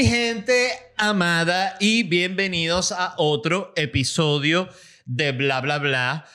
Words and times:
mi 0.00 0.06
gente 0.06 0.72
amada 0.96 1.76
y 1.78 2.04
bienvenidos 2.04 2.90
a 2.90 3.12
otro 3.18 3.74
episodio 3.76 4.66
de 5.04 5.32
Bla 5.32 5.60
Bla 5.60 5.78
Bla, 5.78 6.26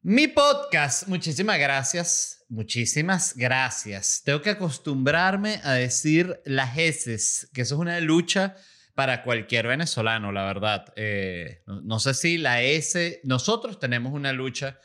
mi 0.00 0.26
podcast. 0.26 1.06
Muchísimas 1.06 1.56
gracias, 1.60 2.44
muchísimas 2.48 3.36
gracias. 3.36 4.22
Tengo 4.24 4.42
que 4.42 4.50
acostumbrarme 4.50 5.60
a 5.62 5.74
decir 5.74 6.40
las 6.44 6.76
heces, 6.76 7.48
que 7.54 7.60
eso 7.60 7.76
es 7.76 7.80
una 7.80 8.00
lucha 8.00 8.56
para 8.96 9.22
cualquier 9.22 9.68
venezolano, 9.68 10.32
la 10.32 10.42
verdad. 10.42 10.92
Eh, 10.96 11.62
no, 11.68 11.80
no 11.80 12.00
sé 12.00 12.14
si 12.14 12.38
la 12.38 12.60
S, 12.60 13.20
nosotros 13.22 13.78
tenemos 13.78 14.14
una 14.14 14.32
lucha 14.32 14.80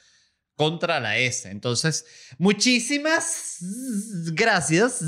contra 0.53 0.99
la 0.99 1.17
S. 1.17 1.49
Entonces, 1.49 2.05
muchísimas 2.37 3.57
gracias 4.31 5.01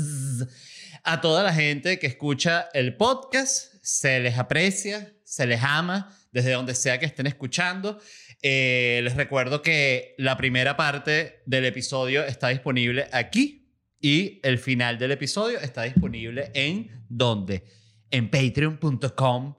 a 1.04 1.20
toda 1.20 1.42
la 1.42 1.52
gente 1.52 1.98
que 1.98 2.06
escucha 2.06 2.68
el 2.72 2.96
podcast. 2.96 3.74
Se 3.82 4.20
les 4.20 4.38
aprecia, 4.38 5.12
se 5.24 5.46
les 5.46 5.62
ama 5.62 6.16
desde 6.32 6.52
donde 6.52 6.74
sea 6.74 6.98
que 6.98 7.06
estén 7.06 7.26
escuchando. 7.26 8.00
Eh, 8.42 9.00
les 9.04 9.16
recuerdo 9.16 9.62
que 9.62 10.14
la 10.18 10.36
primera 10.36 10.76
parte 10.76 11.42
del 11.46 11.64
episodio 11.66 12.24
está 12.24 12.48
disponible 12.48 13.08
aquí 13.12 13.60
y 14.00 14.40
el 14.42 14.58
final 14.58 14.98
del 14.98 15.12
episodio 15.12 15.58
está 15.60 15.82
disponible 15.82 16.50
en 16.54 17.04
donde? 17.08 17.64
En 18.10 18.30
patreon.com 18.30 19.56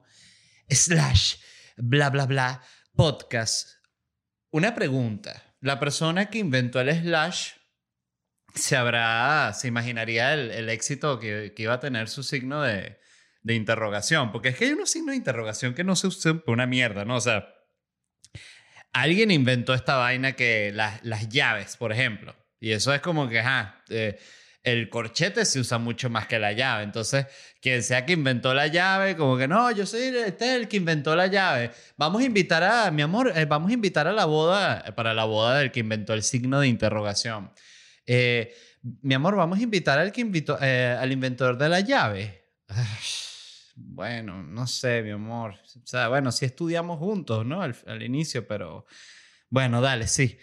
slash 0.68 1.36
bla 1.76 2.10
bla 2.10 2.26
bla 2.26 2.62
podcast. 2.94 3.68
Una 4.50 4.74
pregunta. 4.74 5.56
La 5.60 5.78
persona 5.78 6.28
que 6.28 6.38
inventó 6.38 6.80
el 6.80 6.90
slash 6.90 7.52
se 8.54 8.76
habrá, 8.76 9.52
se 9.54 9.68
imaginaría 9.68 10.34
el, 10.34 10.50
el 10.50 10.68
éxito 10.68 11.18
que, 11.18 11.52
que, 11.54 11.62
iba 11.62 11.74
a 11.74 11.80
tener 11.80 12.08
su 12.08 12.22
signo 12.22 12.62
de, 12.62 12.98
de, 13.42 13.54
interrogación, 13.54 14.32
porque 14.32 14.50
es 14.50 14.56
que 14.56 14.66
hay 14.66 14.72
unos 14.72 14.90
signos 14.90 15.12
de 15.12 15.16
interrogación 15.16 15.74
que 15.74 15.84
no 15.84 15.96
se 15.96 16.06
usan 16.08 16.42
una 16.46 16.66
mierda, 16.66 17.04
¿no? 17.04 17.16
O 17.16 17.20
sea, 17.20 17.48
alguien 18.92 19.30
inventó 19.30 19.74
esta 19.74 19.96
vaina 19.96 20.32
que 20.32 20.72
las, 20.72 21.02
las 21.04 21.28
llaves, 21.28 21.76
por 21.76 21.92
ejemplo, 21.92 22.34
y 22.60 22.72
eso 22.72 22.94
es 22.94 23.00
como 23.00 23.28
que, 23.28 23.40
ajá, 23.40 23.82
eh, 23.88 24.18
el 24.62 24.88
corchete 24.88 25.44
se 25.44 25.58
usa 25.58 25.78
mucho 25.78 26.08
más 26.08 26.26
que 26.26 26.38
la 26.38 26.52
llave. 26.52 26.84
Entonces, 26.84 27.26
quien 27.60 27.82
sea 27.82 28.06
que 28.06 28.12
inventó 28.12 28.54
la 28.54 28.68
llave, 28.68 29.16
como 29.16 29.36
que 29.36 29.48
no, 29.48 29.70
yo 29.72 29.86
soy 29.86 30.02
este 30.02 30.54
el 30.54 30.68
que 30.68 30.76
inventó 30.76 31.16
la 31.16 31.26
llave. 31.26 31.72
Vamos 31.96 32.22
a 32.22 32.24
invitar 32.24 32.62
a, 32.62 32.90
mi 32.90 33.02
amor, 33.02 33.32
eh, 33.34 33.44
vamos 33.44 33.70
a 33.70 33.74
invitar 33.74 34.06
a 34.06 34.12
la 34.12 34.24
boda, 34.24 34.84
para 34.94 35.14
la 35.14 35.24
boda 35.24 35.58
del 35.58 35.72
que 35.72 35.80
inventó 35.80 36.14
el 36.14 36.22
signo 36.22 36.60
de 36.60 36.68
interrogación. 36.68 37.50
Eh, 38.06 38.54
mi 39.02 39.14
amor, 39.14 39.36
vamos 39.36 39.58
a 39.58 39.62
invitar 39.62 39.98
al, 39.98 40.12
que 40.12 40.20
invitó, 40.20 40.58
eh, 40.60 40.96
al 40.98 41.12
inventor 41.12 41.56
de 41.56 41.68
la 41.68 41.80
llave. 41.80 42.50
Bueno, 43.74 44.42
no 44.42 44.66
sé, 44.66 45.02
mi 45.02 45.10
amor. 45.10 45.54
O 45.82 45.86
sea, 45.86 46.08
bueno, 46.08 46.30
sí 46.30 46.44
estudiamos 46.44 46.98
juntos, 46.98 47.46
¿no? 47.46 47.62
Al, 47.62 48.02
inicio, 48.02 48.46
pero 48.46 48.84
bueno, 49.48 49.80
dale, 49.80 50.08
sí. 50.08 50.38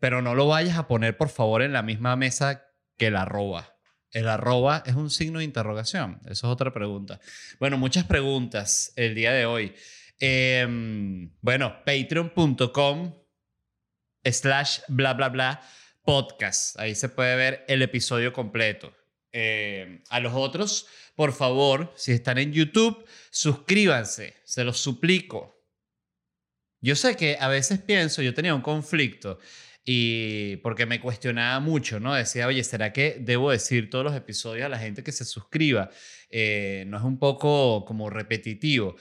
Pero 0.00 0.22
no 0.22 0.34
lo 0.34 0.48
vayas 0.48 0.76
a 0.76 0.88
poner, 0.88 1.16
por 1.16 1.28
favor, 1.28 1.62
en 1.62 1.72
la 1.72 1.82
misma 1.82 2.16
mesa 2.16 2.66
que 2.98 3.06
el 3.06 3.16
arroba. 3.16 3.76
El 4.10 4.28
arroba 4.28 4.82
es 4.86 4.96
un 4.96 5.08
signo 5.08 5.38
de 5.38 5.44
interrogación. 5.44 6.20
Eso 6.24 6.32
es 6.32 6.52
otra 6.52 6.72
pregunta. 6.72 7.20
Bueno, 7.60 7.78
muchas 7.78 8.04
preguntas 8.06 8.92
el 8.96 9.14
día 9.14 9.32
de 9.32 9.46
hoy. 9.46 9.72
Eh, 10.18 10.66
bueno, 11.40 11.76
patreon.com 11.86 13.14
slash 14.24 14.80
bla 14.88 15.14
bla 15.14 15.28
bla 15.28 15.60
podcast. 16.04 16.78
Ahí 16.78 16.94
se 16.94 17.08
puede 17.08 17.36
ver 17.36 17.64
el 17.68 17.82
episodio 17.82 18.32
completo. 18.32 18.94
Eh, 19.32 20.02
a 20.10 20.20
los 20.20 20.32
otros, 20.34 20.86
por 21.16 21.32
favor, 21.32 21.92
si 21.96 22.12
están 22.12 22.38
en 22.38 22.52
YouTube, 22.52 23.04
suscríbanse. 23.30 24.34
Se 24.44 24.62
los 24.64 24.78
suplico. 24.78 25.54
Yo 26.80 26.94
sé 26.94 27.16
que 27.16 27.36
a 27.40 27.48
veces 27.48 27.80
pienso, 27.80 28.22
yo 28.22 28.34
tenía 28.34 28.54
un 28.54 28.60
conflicto 28.60 29.38
y 29.84 30.56
porque 30.56 30.86
me 30.86 31.00
cuestionaba 31.00 31.58
mucho, 31.60 32.00
¿no? 32.00 32.14
Decía, 32.14 32.46
oye, 32.46 32.62
¿será 32.64 32.92
que 32.92 33.16
debo 33.20 33.50
decir 33.50 33.90
todos 33.90 34.04
los 34.04 34.14
episodios 34.14 34.66
a 34.66 34.68
la 34.68 34.78
gente 34.78 35.02
que 35.02 35.12
se 35.12 35.24
suscriba? 35.24 35.90
Eh, 36.30 36.84
¿No 36.86 36.96
es 36.98 37.04
un 37.04 37.18
poco 37.18 37.84
como 37.84 38.08
repetitivo? 38.08 38.96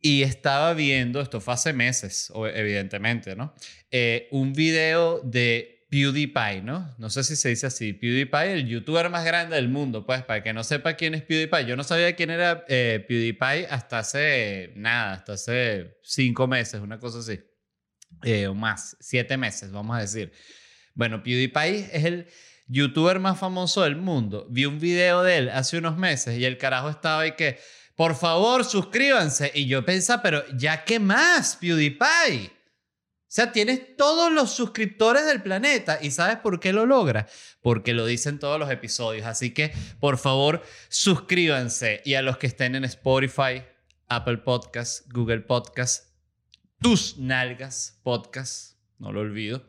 Y 0.00 0.22
estaba 0.22 0.74
viendo, 0.74 1.20
esto 1.20 1.40
fue 1.40 1.54
hace 1.54 1.72
meses, 1.72 2.32
evidentemente, 2.54 3.34
¿no? 3.36 3.54
Eh, 3.90 4.28
un 4.30 4.52
video 4.52 5.20
de 5.20 5.77
PewDiePie, 5.90 6.62
¿no? 6.62 6.94
No 6.98 7.08
sé 7.08 7.24
si 7.24 7.34
se 7.34 7.48
dice 7.48 7.66
así, 7.66 7.94
PewDiePie, 7.94 8.52
el 8.52 8.68
youtuber 8.68 9.08
más 9.08 9.24
grande 9.24 9.56
del 9.56 9.68
mundo, 9.68 10.04
pues, 10.04 10.22
para 10.22 10.42
que 10.42 10.52
no 10.52 10.62
sepa 10.62 10.94
quién 10.94 11.14
es 11.14 11.22
PewDiePie. 11.22 11.66
Yo 11.66 11.76
no 11.76 11.84
sabía 11.84 12.14
quién 12.14 12.30
era 12.30 12.64
eh, 12.68 13.04
PewDiePie 13.08 13.66
hasta 13.70 14.00
hace 14.00 14.72
nada, 14.76 15.14
hasta 15.14 15.32
hace 15.32 15.98
cinco 16.02 16.46
meses, 16.46 16.80
una 16.80 16.98
cosa 16.98 17.20
así. 17.20 17.40
Eh, 18.22 18.46
o 18.48 18.54
más, 18.54 18.96
siete 19.00 19.36
meses, 19.36 19.70
vamos 19.70 19.96
a 19.96 20.00
decir. 20.00 20.32
Bueno, 20.94 21.22
PewDiePie 21.22 21.88
es 21.92 22.04
el 22.04 22.26
youtuber 22.66 23.18
más 23.18 23.38
famoso 23.38 23.82
del 23.82 23.96
mundo. 23.96 24.46
Vi 24.50 24.66
un 24.66 24.78
video 24.78 25.22
de 25.22 25.38
él 25.38 25.48
hace 25.48 25.78
unos 25.78 25.96
meses 25.96 26.38
y 26.38 26.44
el 26.44 26.58
carajo 26.58 26.90
estaba 26.90 27.22
ahí 27.22 27.32
que, 27.32 27.58
por 27.96 28.14
favor, 28.14 28.64
suscríbanse. 28.64 29.52
Y 29.54 29.66
yo 29.66 29.84
pensaba, 29.86 30.22
pero 30.22 30.44
ya 30.54 30.84
qué 30.84 30.98
más, 30.98 31.56
PewDiePie. 31.56 32.57
O 33.28 33.30
sea, 33.30 33.52
tienes 33.52 33.94
todos 33.98 34.32
los 34.32 34.52
suscriptores 34.52 35.26
del 35.26 35.42
planeta 35.42 35.98
y 36.00 36.12
¿sabes 36.12 36.38
por 36.38 36.60
qué 36.60 36.72
lo 36.72 36.86
logra? 36.86 37.26
Porque 37.60 37.92
lo 37.92 38.06
dicen 38.06 38.38
todos 38.38 38.58
los 38.58 38.70
episodios. 38.70 39.26
Así 39.26 39.52
que, 39.52 39.70
por 40.00 40.16
favor, 40.16 40.62
suscríbanse. 40.88 42.00
Y 42.06 42.14
a 42.14 42.22
los 42.22 42.38
que 42.38 42.46
estén 42.46 42.74
en 42.74 42.84
Spotify, 42.84 43.64
Apple 44.08 44.38
Podcasts, 44.38 45.04
Google 45.12 45.40
Podcasts, 45.40 46.10
tus 46.80 47.18
nalgas 47.18 48.00
podcast, 48.02 48.78
no 48.98 49.12
lo 49.12 49.20
olvido. 49.20 49.62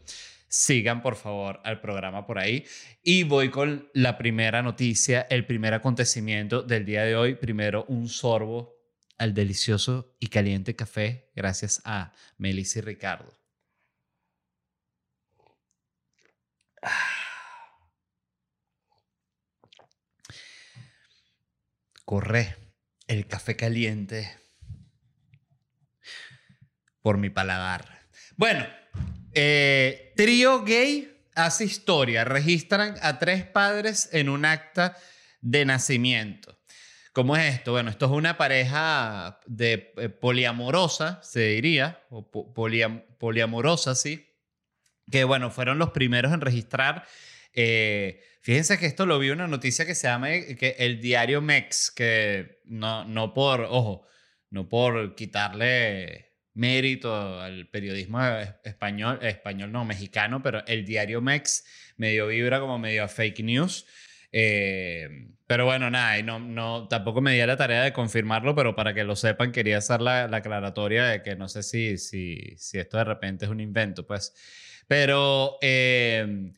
Sigan 0.48 1.02
por 1.02 1.18
favor 1.18 1.60
al 1.66 1.82
programa 1.82 2.26
por 2.26 2.40
ahí. 2.40 2.64
Y 3.04 3.24
voy 3.24 3.50
con 3.50 3.90
la 3.94 4.18
primera 4.18 4.62
noticia, 4.62 5.28
el 5.30 5.46
primer 5.46 5.74
acontecimiento 5.74 6.64
del 6.64 6.86
día 6.86 7.04
de 7.04 7.18
hoy. 7.18 7.36
Primero, 7.36 7.84
un 7.90 8.08
sorbo 8.08 8.78
al 9.18 9.34
delicioso 9.34 10.16
y 10.18 10.28
caliente 10.28 10.78
café 10.78 11.30
gracias 11.36 11.82
a 11.84 12.14
Melissa 12.38 12.80
y 12.80 12.84
Ricardo. 12.84 13.39
Corre 22.06 22.56
el 23.08 23.28
café 23.28 23.56
caliente 23.56 24.38
por 27.02 27.18
mi 27.18 27.30
paladar. 27.30 28.08
Bueno, 28.36 28.66
eh, 29.34 30.14
trío 30.16 30.64
gay 30.64 31.24
hace 31.36 31.66
historia. 31.66 32.24
Registran 32.24 32.96
a 33.02 33.20
tres 33.20 33.46
padres 33.46 34.10
en 34.12 34.30
un 34.30 34.46
acta 34.46 34.98
de 35.42 35.66
nacimiento. 35.66 36.58
¿Cómo 37.14 37.36
es 37.36 37.56
esto? 37.56 37.72
Bueno, 37.72 37.90
esto 37.90 38.06
es 38.06 38.12
una 38.12 38.38
pareja 38.38 39.40
de 39.46 39.94
eh, 39.98 40.10
poliamorosa, 40.10 41.22
se 41.24 41.42
diría, 41.42 42.04
o 42.10 42.30
poliamorosa, 43.18 43.96
sí, 43.96 44.29
que 45.12 45.24
bueno, 45.24 45.52
fueron 45.52 45.80
los 45.80 45.92
primeros 45.92 46.34
en 46.34 46.42
registrar. 46.42 47.06
Eh, 47.54 48.22
fíjense 48.42 48.78
que 48.78 48.86
esto 48.86 49.06
lo 49.06 49.20
vi 49.20 49.30
una 49.30 49.48
noticia 49.48 49.86
que 49.86 49.96
se 49.96 50.08
llama 50.08 50.30
que 50.30 50.76
el 50.80 51.02
diario 51.02 51.42
Mex, 51.42 51.92
que 51.92 52.62
no, 52.66 53.06
no 53.06 53.34
por, 53.34 53.62
ojo, 53.62 54.06
no 54.50 54.70
por 54.70 55.16
quitarle 55.16 56.30
mérito 56.54 57.40
al 57.40 57.68
periodismo 57.68 58.22
español, 58.64 59.20
español 59.22 59.72
no, 59.72 59.86
mexicano, 59.86 60.44
pero 60.44 60.66
el 60.68 60.86
diario 60.86 61.22
Mex 61.22 61.64
medio 61.98 62.28
vibra 62.28 62.60
como 62.60 62.78
medio 62.78 63.08
fake 63.08 63.44
news. 63.44 63.86
Eh, 64.32 65.30
pero 65.48 65.66
bueno, 65.66 65.90
nada, 65.90 66.20
y 66.20 66.24
no, 66.24 66.38
no, 66.40 66.88
tampoco 66.88 67.22
me 67.22 67.34
di 67.34 67.44
la 67.44 67.58
tarea 67.58 67.82
de 67.82 67.94
confirmarlo, 67.94 68.54
pero 68.56 68.76
para 68.76 68.94
que 68.94 69.04
lo 69.04 69.16
sepan, 69.16 69.52
quería 69.52 69.80
hacer 69.80 70.02
la, 70.02 70.28
la 70.28 70.38
aclaratoria 70.38 71.06
de 71.06 71.24
que 71.24 71.36
no 71.36 71.48
sé 71.48 71.64
si, 71.64 71.98
si, 71.98 72.54
si, 72.58 72.78
esto 72.78 72.98
de 72.98 73.04
repente 73.06 73.46
es 73.46 73.52
un 73.52 73.60
invento, 73.60 74.06
pues. 74.06 74.36
Pero, 74.90 75.60
eh, 75.62 76.52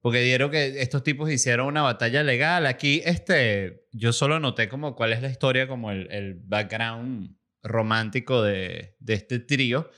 porque 0.00 0.20
dieron 0.20 0.52
que 0.52 0.80
estos 0.80 1.02
tipos 1.02 1.28
hicieron 1.28 1.66
una 1.66 1.82
batalla 1.82 2.22
legal. 2.22 2.66
Aquí, 2.66 3.02
este, 3.04 3.88
yo 3.90 4.12
solo 4.12 4.38
noté 4.38 4.68
como 4.68 4.94
cuál 4.94 5.12
es 5.12 5.20
la 5.20 5.28
historia, 5.28 5.66
como 5.66 5.90
el, 5.90 6.08
el 6.12 6.34
background 6.34 7.36
romántico 7.64 8.40
de, 8.40 8.94
de 9.00 9.14
este 9.14 9.40
trío. 9.40 9.90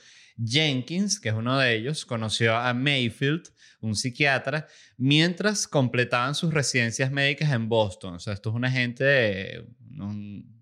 Jenkins, 0.43 1.19
que 1.19 1.29
es 1.29 1.35
uno 1.35 1.59
de 1.59 1.75
ellos, 1.75 2.05
conoció 2.07 2.55
a 2.55 2.73
Mayfield, 2.73 3.49
un 3.81 3.95
psiquiatra, 3.95 4.67
mientras 4.97 5.67
completaban 5.67 6.33
sus 6.33 6.51
residencias 6.51 7.11
médicas 7.11 7.51
en 7.51 7.69
Boston. 7.69 8.15
O 8.15 8.19
sea, 8.19 8.33
esto 8.33 8.49
es 8.49 8.55
una 8.55 8.71
gente, 8.71 9.63
un, 9.99 10.53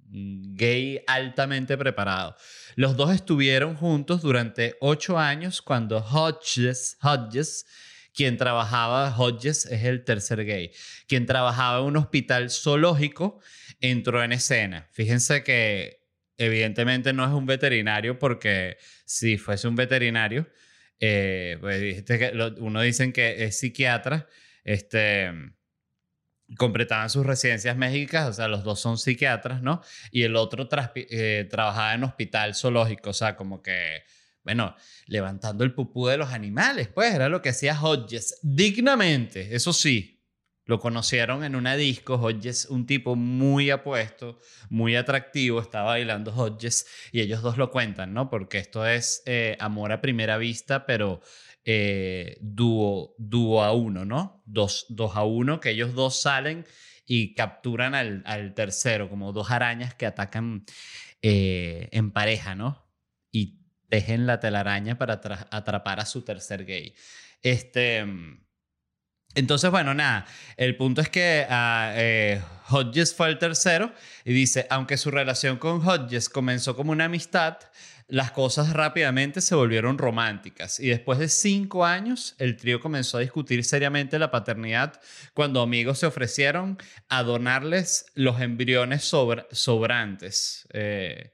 gay 0.56 1.02
altamente 1.08 1.78
preparado. 1.78 2.36
Los 2.76 2.98
dos 2.98 3.14
estuvieron 3.14 3.76
juntos 3.76 4.22
durante 4.22 4.76
ocho 4.80 5.20
años 5.20 5.62
cuando 5.62 5.98
Hodges, 6.00 6.98
Hodges 7.02 7.66
quien 8.14 8.38
trabajaba, 8.38 9.16
Hodges 9.18 9.66
es 9.66 9.84
el 9.84 10.04
tercer 10.04 10.46
gay, 10.46 10.72
quien 11.08 11.26
trabajaba 11.26 11.80
en 11.80 11.86
un 11.86 11.98
hospital 11.98 12.50
zoológico, 12.50 13.42
entró 13.82 14.24
en 14.24 14.32
escena. 14.32 14.88
Fíjense 14.92 15.44
que 15.44 16.04
evidentemente 16.38 17.14
no 17.14 17.26
es 17.26 17.32
un 17.32 17.46
veterinario 17.46 18.20
porque 18.20 18.78
si 19.06 19.38
fuese 19.38 19.68
un 19.68 19.76
veterinario, 19.76 20.48
eh, 21.00 21.58
pues, 21.60 22.04
uno 22.60 22.82
dicen 22.82 23.12
que 23.12 23.44
es 23.46 23.58
psiquiatra, 23.58 24.28
este, 24.64 25.32
completaban 26.58 27.10
sus 27.10 27.26
residencias 27.26 27.76
médicas, 27.76 28.30
o 28.30 28.34
sea, 28.34 28.48
los 28.48 28.64
dos 28.64 28.80
son 28.80 28.98
psiquiatras, 28.98 29.62
¿no? 29.62 29.82
Y 30.12 30.24
el 30.24 30.36
otro 30.36 30.68
eh, 30.96 31.48
trabajaba 31.50 31.94
en 31.94 32.04
hospital 32.04 32.56
zoológico, 32.56 33.12
o 33.12 33.14
sea, 33.14 33.36
como 33.36 33.62
que, 33.62 34.04
bueno, 34.44 34.76
levantando 35.08 35.64
el 35.64 35.74
pupú 35.74 36.08
de 36.08 36.18
los 36.18 36.32
animales, 36.32 36.88
pues 36.88 37.14
era 37.14 37.30
lo 37.30 37.42
que 37.42 37.50
hacía 37.50 37.80
Hodges, 37.80 38.40
dignamente, 38.42 39.56
eso 39.56 39.74
sí. 39.74 40.13
Lo 40.66 40.80
conocieron 40.80 41.44
en 41.44 41.56
una 41.56 41.76
disco, 41.76 42.16
Hodges, 42.16 42.68
un 42.68 42.86
tipo 42.86 43.18
muy 43.18 43.70
apuesto, 43.70 44.40
muy 44.70 44.96
atractivo, 44.96 45.60
estaba 45.60 45.92
bailando 45.92 46.34
Hodges 46.34 46.88
y 47.12 47.20
ellos 47.20 47.42
dos 47.42 47.58
lo 47.58 47.70
cuentan, 47.70 48.14
¿no? 48.14 48.30
Porque 48.30 48.60
esto 48.60 48.86
es 48.86 49.24
eh, 49.26 49.58
amor 49.60 49.92
a 49.92 50.00
primera 50.00 50.38
vista, 50.38 50.86
pero 50.86 51.20
eh, 51.66 52.38
dúo, 52.40 53.62
a 53.62 53.74
uno, 53.74 54.06
¿no? 54.06 54.42
Dos, 54.46 54.86
dos 54.88 55.18
a 55.18 55.24
uno, 55.24 55.60
que 55.60 55.72
ellos 55.72 55.94
dos 55.94 56.22
salen 56.22 56.66
y 57.06 57.36
capturan 57.36 57.94
al, 57.94 58.24
al 58.26 58.54
tercero, 58.54 59.10
como 59.10 59.34
dos 59.34 59.52
arañas 59.52 59.96
que 59.96 60.06
atacan 60.06 60.66
eh, 61.22 61.90
en 61.92 62.12
pareja, 62.12 62.56
¿no? 62.56 62.90
Y 63.32 63.60
tejen 63.90 64.26
la 64.28 64.40
telaraña 64.40 64.98
para 64.98 65.20
atrapar 65.52 66.00
a 66.00 66.06
su 66.06 66.24
tercer 66.24 66.66
gay. 66.66 66.96
Este. 67.42 68.06
Entonces, 69.36 69.72
bueno, 69.72 69.94
nada, 69.94 70.26
el 70.58 70.76
punto 70.76 71.02
es 71.02 71.10
que 71.10 71.46
ah, 71.50 71.94
eh, 71.96 72.42
Hodges 72.70 73.16
fue 73.16 73.30
el 73.30 73.40
tercero 73.40 73.94
y 74.26 74.34
dice, 74.34 74.68
aunque 74.70 74.98
su 74.98 75.12
relación 75.12 75.58
con 75.58 75.86
Hodges 75.88 76.30
comenzó 76.30 76.76
como 76.76 76.92
una 76.92 77.06
amistad, 77.06 77.58
las 78.08 78.32
cosas 78.32 78.74
rápidamente 78.74 79.42
se 79.42 79.56
volvieron 79.56 79.98
románticas 79.98 80.80
y 80.80 80.90
después 80.90 81.20
de 81.20 81.30
cinco 81.30 81.86
años 81.86 82.36
el 82.38 82.58
trío 82.58 82.80
comenzó 82.80 83.18
a 83.18 83.22
discutir 83.22 83.64
seriamente 83.64 84.20
la 84.20 84.30
paternidad 84.30 85.00
cuando 85.34 85.62
amigos 85.62 86.00
se 86.00 86.06
ofrecieron 86.06 86.78
a 87.08 87.24
donarles 87.24 88.06
los 88.14 88.42
embriones 88.42 89.04
sobrantes. 89.04 90.68
Eh, 90.74 91.32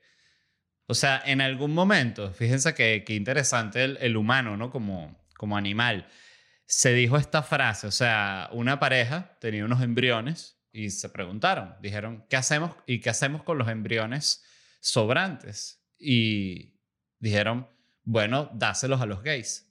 o 0.88 0.94
sea, 0.94 1.22
en 1.26 1.42
algún 1.42 1.74
momento, 1.74 2.32
fíjense 2.34 2.74
que, 2.74 3.04
interesante 3.10 3.84
el, 3.84 4.18
humano, 4.18 4.58
¿no? 4.58 4.72
Como, 4.72 5.24
como 5.38 5.56
animal. 5.56 6.08
Se 6.72 6.94
dijo 6.94 7.18
esta 7.18 7.42
frase, 7.42 7.88
o 7.88 7.92
sea, 7.92 8.48
una 8.52 8.80
pareja 8.80 9.36
tenía 9.42 9.66
unos 9.66 9.82
embriones 9.82 10.62
y 10.72 10.92
se 10.92 11.10
preguntaron, 11.10 11.74
dijeron, 11.82 12.26
¿qué 12.30 12.36
hacemos 12.38 12.76
y 12.86 13.02
qué 13.02 13.10
hacemos 13.10 13.42
con 13.42 13.58
los 13.58 13.68
embriones 13.68 14.46
sobrantes? 14.80 15.80
y 16.00 16.80
dijeron, 17.20 17.68
bueno, 18.04 18.50
dáselos 18.54 19.02
a 19.02 19.06
los 19.06 19.22
gays. 19.22 19.70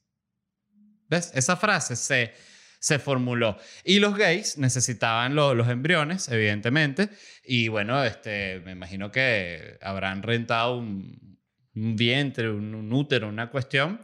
¿Ves? 1.08 1.32
Esa 1.34 1.56
frase 1.56 1.96
se, 1.96 2.34
se 2.78 2.98
formuló. 2.98 3.58
Y 3.82 3.98
los 3.98 4.14
gays 4.16 4.58
necesitaban 4.58 5.34
los 5.34 5.68
embriones, 5.68 6.28
evidentemente. 6.28 7.08
Y 7.42 7.68
bueno, 7.68 8.04
este, 8.04 8.60
me 8.60 8.72
imagino 8.72 9.10
que 9.10 9.78
habrán 9.80 10.22
rentado 10.22 10.76
un, 10.76 11.38
vientre, 11.72 12.50
un, 12.50 12.92
útero, 12.92 13.28
una 13.28 13.50
cuestión. 13.50 14.02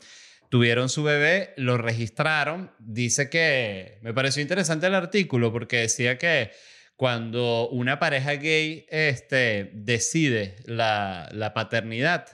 Tuvieron 0.55 0.89
su 0.89 1.03
bebé, 1.03 1.53
lo 1.57 1.79
registraron. 1.79 2.71
Dice 2.79 3.29
que 3.29 3.99
me 4.03 4.15
pareció 4.15 4.41
interesante 4.41 4.87
el 4.87 4.95
artículo 4.95 5.53
porque 5.53 5.79
decía 5.79 6.17
que 6.17 6.53
cuando 6.95 7.69
una 7.71 7.99
pareja 7.99 8.35
gay 8.35 8.87
este, 8.89 9.73
decide 9.75 10.55
la, 10.67 11.29
la 11.33 11.55
paternidad 11.55 12.29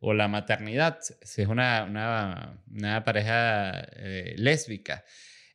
o 0.00 0.12
la 0.12 0.28
maternidad, 0.28 0.98
si 1.22 1.40
es 1.40 1.48
una, 1.48 2.58
una, 2.68 3.04
pareja 3.06 3.88
eh, 3.96 4.34
lésbica, 4.36 5.02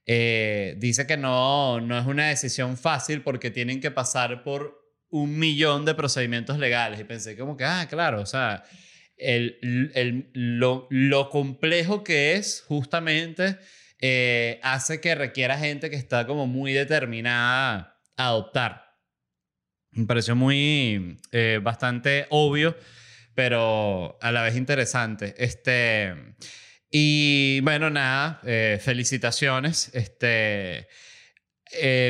eh, 0.08 0.74
dice 0.80 1.06
que 1.06 1.18
no, 1.18 1.80
no 1.82 2.00
es 2.00 2.08
una 2.08 2.30
decisión 2.30 2.78
fácil 2.78 3.22
porque 3.22 3.52
tienen 3.52 3.80
que 3.80 3.92
pasar 3.92 4.42
por 4.42 4.76
un 5.12 5.38
millón 5.38 5.86
de 5.86 5.94
procedimientos 5.94 6.58
legales. 6.58 7.00
Y 7.00 7.04
pensé 7.04 7.38
como 7.38 7.56
que, 7.56 7.64
ah, 7.64 7.86
claro, 7.88 8.22
o 8.22 8.26
sea, 8.26 8.64
el, 9.18 10.30
lo, 10.34 11.30
complejo 11.30 12.04
que 12.04 12.34
es 12.34 12.64
justamente 12.68 13.58
eh, 14.00 14.60
hace 14.64 15.02
que 15.02 15.16
requiera 15.16 15.58
gente 15.58 15.90
que 15.90 15.96
está 15.96 16.28
como 16.28 16.48
muy 16.48 16.74
determinada 16.74 18.00
adoptar. 18.16 18.86
Me 19.92 20.06
pareció 20.06 20.36
muy, 20.36 21.18
eh, 21.32 21.60
bastante 21.62 22.28
obvio, 22.30 22.78
pero 23.34 24.18
a 24.22 24.32
la 24.32 24.44
vez 24.44 24.56
interesante. 24.56 25.34
Este, 25.38 26.14
y 26.92 27.60
bueno, 27.62 27.90
nada, 27.90 28.40
eh, 28.46 28.80
felicitaciones. 28.82 29.90
Este, 29.94 30.88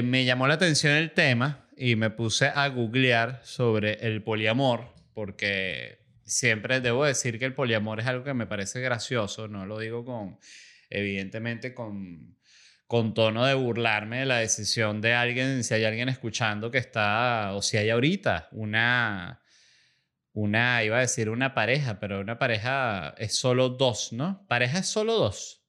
me 0.04 0.26
llamó 0.26 0.48
la 0.48 0.56
atención 0.56 0.94
el 0.94 1.12
tema 1.12 1.70
y 1.78 1.96
me 1.96 2.10
puse 2.10 2.48
a 2.48 2.68
googlear 2.68 3.40
sobre 3.44 3.94
el 4.06 4.22
poliamor, 4.24 4.94
porque 5.14 6.07
siempre 6.28 6.82
debo 6.82 7.06
decir 7.06 7.40
que 7.40 7.46
el 7.46 7.56
poliamor 7.56 8.00
es 8.00 8.06
algo 8.06 8.24
que 8.24 8.36
me 8.36 8.46
parece 8.46 8.82
gracioso, 8.82 9.48
no 9.48 9.66
lo 9.66 9.80
digo 9.80 10.06
con, 10.06 10.38
evidentemente, 10.90 11.74
con 11.74 12.38
con 12.88 13.14
tono 13.14 13.46
de 13.46 13.54
burlarme 13.54 14.20
de 14.20 14.26
la 14.26 14.38
decisión 14.38 15.02
de 15.02 15.14
alguien, 15.14 15.64
si 15.64 15.74
hay 15.74 15.84
alguien 15.84 16.08
escuchando 16.08 16.72
que 16.72 16.78
está, 16.78 17.54
o 17.54 17.62
si 17.62 17.76
hay 17.76 17.90
ahorita 17.90 18.48
una, 18.54 19.42
una, 20.32 20.84
iba 20.84 20.98
a 20.98 21.02
decir 21.02 21.30
una 21.30 21.54
pareja, 21.54 22.00
pero 22.00 22.22
una 22.22 22.40
pareja 22.40 23.14
es 23.18 23.36
solo 23.36 23.70
dos, 23.70 24.14
¿no? 24.14 24.46
Pareja 24.48 24.80
es 24.80 24.88
solo 24.88 25.16
dos. 25.16 25.66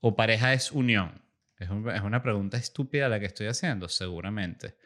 O 0.00 0.16
pareja 0.16 0.54
es 0.54 0.72
unión. 0.72 1.22
Es, 1.58 1.68
es 1.68 2.00
una 2.00 2.22
pregunta 2.22 2.56
estúpida 2.56 3.10
la 3.10 3.20
que 3.20 3.26
estoy 3.26 3.46
haciendo, 3.46 3.88
seguramente. 3.88 4.76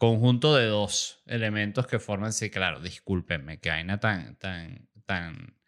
Conjunto 0.00 0.56
de 0.56 0.64
dos 0.64 1.22
elementos 1.26 1.86
que 1.86 1.98
forman, 1.98 2.32
sí, 2.32 2.48
claro, 2.48 2.80
discúlpenme, 2.80 3.60
que 3.60 3.68
vaina 3.68 4.00
tan, 4.00 4.34
tan, 4.36 4.88
tan, 5.04 5.58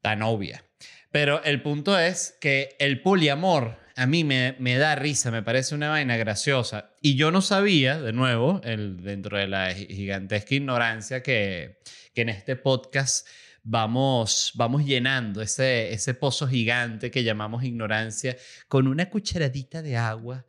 tan 0.00 0.22
obvia. 0.22 0.64
Pero 1.10 1.44
el 1.44 1.60
punto 1.60 1.98
es 1.98 2.38
que 2.40 2.74
el 2.78 3.02
poliamor 3.02 3.78
a 3.96 4.06
mí 4.06 4.24
me, 4.24 4.56
me, 4.60 4.78
da 4.78 4.94
risa, 4.94 5.30
me 5.30 5.42
parece 5.42 5.74
una 5.74 5.90
vaina 5.90 6.16
graciosa. 6.16 6.94
Y 7.02 7.16
yo 7.16 7.30
no 7.30 7.42
sabía, 7.42 8.00
de 8.00 8.14
nuevo, 8.14 8.62
el, 8.64 9.02
dentro 9.02 9.36
de 9.36 9.46
la 9.46 9.74
gigantesca 9.74 10.54
ignorancia 10.54 11.22
que, 11.22 11.80
que 12.14 12.22
en 12.22 12.30
este 12.30 12.56
podcast 12.56 13.28
vamos, 13.62 14.52
vamos 14.54 14.86
llenando 14.86 15.42
ese, 15.42 15.92
ese 15.92 16.14
pozo 16.14 16.48
gigante 16.48 17.10
que 17.10 17.24
llamamos 17.24 17.62
ignorancia 17.62 18.38
con 18.68 18.86
una 18.86 19.10
cucharadita 19.10 19.82
de 19.82 19.98
agua 19.98 20.46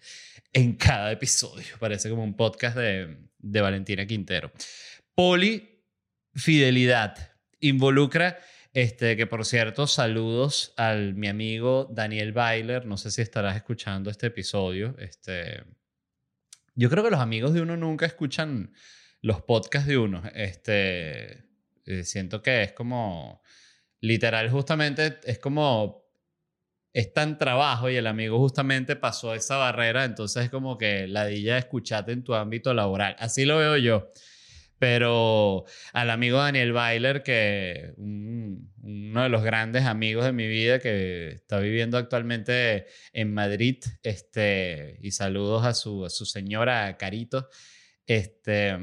en 0.54 0.76
cada 0.76 1.12
episodio. 1.12 1.66
Parece 1.80 2.10
como 2.10 2.24
un 2.24 2.36
podcast 2.36 2.78
de, 2.78 3.18
de 3.38 3.62
Valentina 3.62 4.06
Quintero. 4.06 4.52
Polifidelidad 5.16 7.36
involucra 7.60 8.38
este, 8.78 9.18
que 9.18 9.26
por 9.26 9.44
cierto, 9.44 9.88
saludos 9.88 10.76
al 10.78 11.16
mi 11.16 11.28
amigo 11.28 11.90
Daniel 11.92 12.32
Bailer. 12.32 12.86
No 12.86 12.96
sé 12.96 13.10
si 13.10 13.24
estarás 13.24 13.56
escuchando 13.56 14.12
este 14.12 14.28
episodio. 14.28 14.96
Este, 15.00 15.64
yo 16.76 16.88
creo 16.88 17.04
que 17.04 17.10
los 17.10 17.20
amigos 17.20 17.56
de 17.56 17.62
uno 17.62 17.76
nunca 17.76 18.06
escuchan 18.06 18.72
los 19.22 19.42
podcasts 19.42 19.88
de 19.88 19.98
uno. 19.98 20.22
Este, 20.36 21.46
eh, 21.88 22.04
siento 22.04 22.44
que 22.44 22.62
es 22.62 22.74
como, 22.74 23.42
literal, 24.00 24.48
justamente 24.52 25.22
es 25.24 25.40
como, 25.40 26.07
es 26.98 27.14
tan 27.14 27.38
trabajo 27.38 27.92
y 27.92 27.96
el 27.96 28.08
amigo 28.08 28.40
justamente 28.40 28.96
pasó 28.96 29.36
esa 29.36 29.58
barrera, 29.58 30.04
entonces 30.04 30.46
es 30.46 30.50
como 30.50 30.80
que 30.80 31.06
la 31.06 31.28
dilla 31.28 31.60
escuchate 31.60 32.12
en 32.12 32.24
tu 32.24 32.34
ámbito 32.34 32.74
laboral. 32.74 33.16
Así 33.20 33.46
lo 33.46 33.60
veo 33.60 33.78
yo. 33.78 34.12
Pero 34.80 35.66
al 35.94 36.10
amigo 36.10 36.40
Daniel 36.40 36.74
Bailer, 36.74 37.22
que 37.22 37.94
uno 37.98 39.22
de 39.22 39.30
los 39.30 39.44
grandes 39.44 39.86
amigos 39.86 40.26
de 40.26 40.32
mi 40.32 40.48
vida, 40.48 40.80
que 40.80 41.34
está 41.34 41.60
viviendo 41.60 42.00
actualmente 42.00 42.88
en 43.14 43.32
Madrid, 43.32 43.78
este, 44.02 44.98
y 45.00 45.12
saludos 45.12 45.66
a 45.66 45.76
su, 45.76 46.04
a 46.04 46.10
su 46.10 46.26
señora 46.26 46.98
Carito, 46.98 47.48
este, 48.08 48.76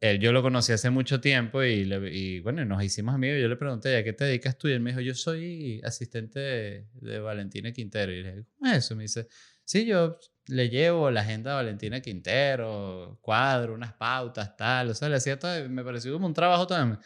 él, 0.00 0.20
yo 0.20 0.32
lo 0.32 0.42
conocí 0.42 0.72
hace 0.72 0.90
mucho 0.90 1.20
tiempo 1.20 1.62
y, 1.62 1.90
y, 2.12 2.40
bueno, 2.40 2.64
nos 2.64 2.82
hicimos 2.82 3.14
amigos. 3.14 3.40
Yo 3.40 3.48
le 3.48 3.56
pregunté, 3.56 3.96
¿a 3.96 4.04
qué 4.04 4.12
te 4.12 4.24
dedicas 4.24 4.58
tú? 4.58 4.68
Y 4.68 4.72
él 4.72 4.80
me 4.80 4.90
dijo, 4.90 5.00
yo 5.00 5.14
soy 5.14 5.80
asistente 5.84 6.38
de, 6.38 6.86
de 6.92 7.18
Valentina 7.18 7.72
Quintero. 7.72 8.12
Y 8.12 8.22
le 8.22 8.30
dije, 8.32 8.46
¿cómo 8.58 8.70
es 8.70 8.78
eso? 8.78 8.94
Me 8.94 9.04
dice, 9.04 9.26
sí, 9.64 9.86
yo 9.86 10.18
le 10.48 10.68
llevo 10.68 11.10
la 11.10 11.22
agenda 11.22 11.50
de 11.50 11.56
Valentina 11.56 12.00
Quintero, 12.00 13.18
cuadro, 13.22 13.74
unas 13.74 13.94
pautas, 13.94 14.56
tal. 14.56 14.90
O 14.90 14.94
sea, 14.94 15.08
le 15.08 15.16
hacía 15.16 15.38
todo, 15.38 15.68
me 15.68 15.82
pareció 15.82 16.12
como 16.12 16.26
un 16.26 16.34
trabajo 16.34 16.66
tan, 16.66 17.00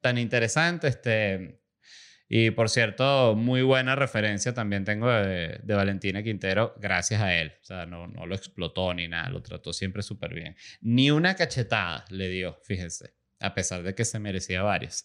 tan 0.00 0.18
interesante. 0.18 0.88
Este, 0.88 1.61
Y 2.34 2.50
por 2.50 2.70
cierto, 2.70 3.34
muy 3.36 3.60
buena 3.60 3.94
referencia 3.94 4.54
también 4.54 4.86
tengo 4.86 5.06
de, 5.12 5.60
de 5.62 5.74
Valentina 5.74 6.22
Quintero, 6.22 6.74
gracias 6.80 7.20
a 7.20 7.34
él. 7.38 7.52
O 7.60 7.64
sea, 7.66 7.84
no, 7.84 8.06
no 8.06 8.24
lo 8.24 8.34
explotó 8.34 8.94
ni 8.94 9.06
nada, 9.06 9.28
lo 9.28 9.42
trató 9.42 9.74
siempre 9.74 10.02
súper 10.02 10.32
bien. 10.32 10.56
Ni 10.80 11.10
una 11.10 11.36
cachetada 11.36 12.06
le 12.08 12.30
dio, 12.30 12.58
fíjense 12.62 13.12
a 13.42 13.54
pesar 13.54 13.82
de 13.82 13.94
que 13.94 14.04
se 14.04 14.18
merecía 14.18 14.62
varios. 14.62 15.04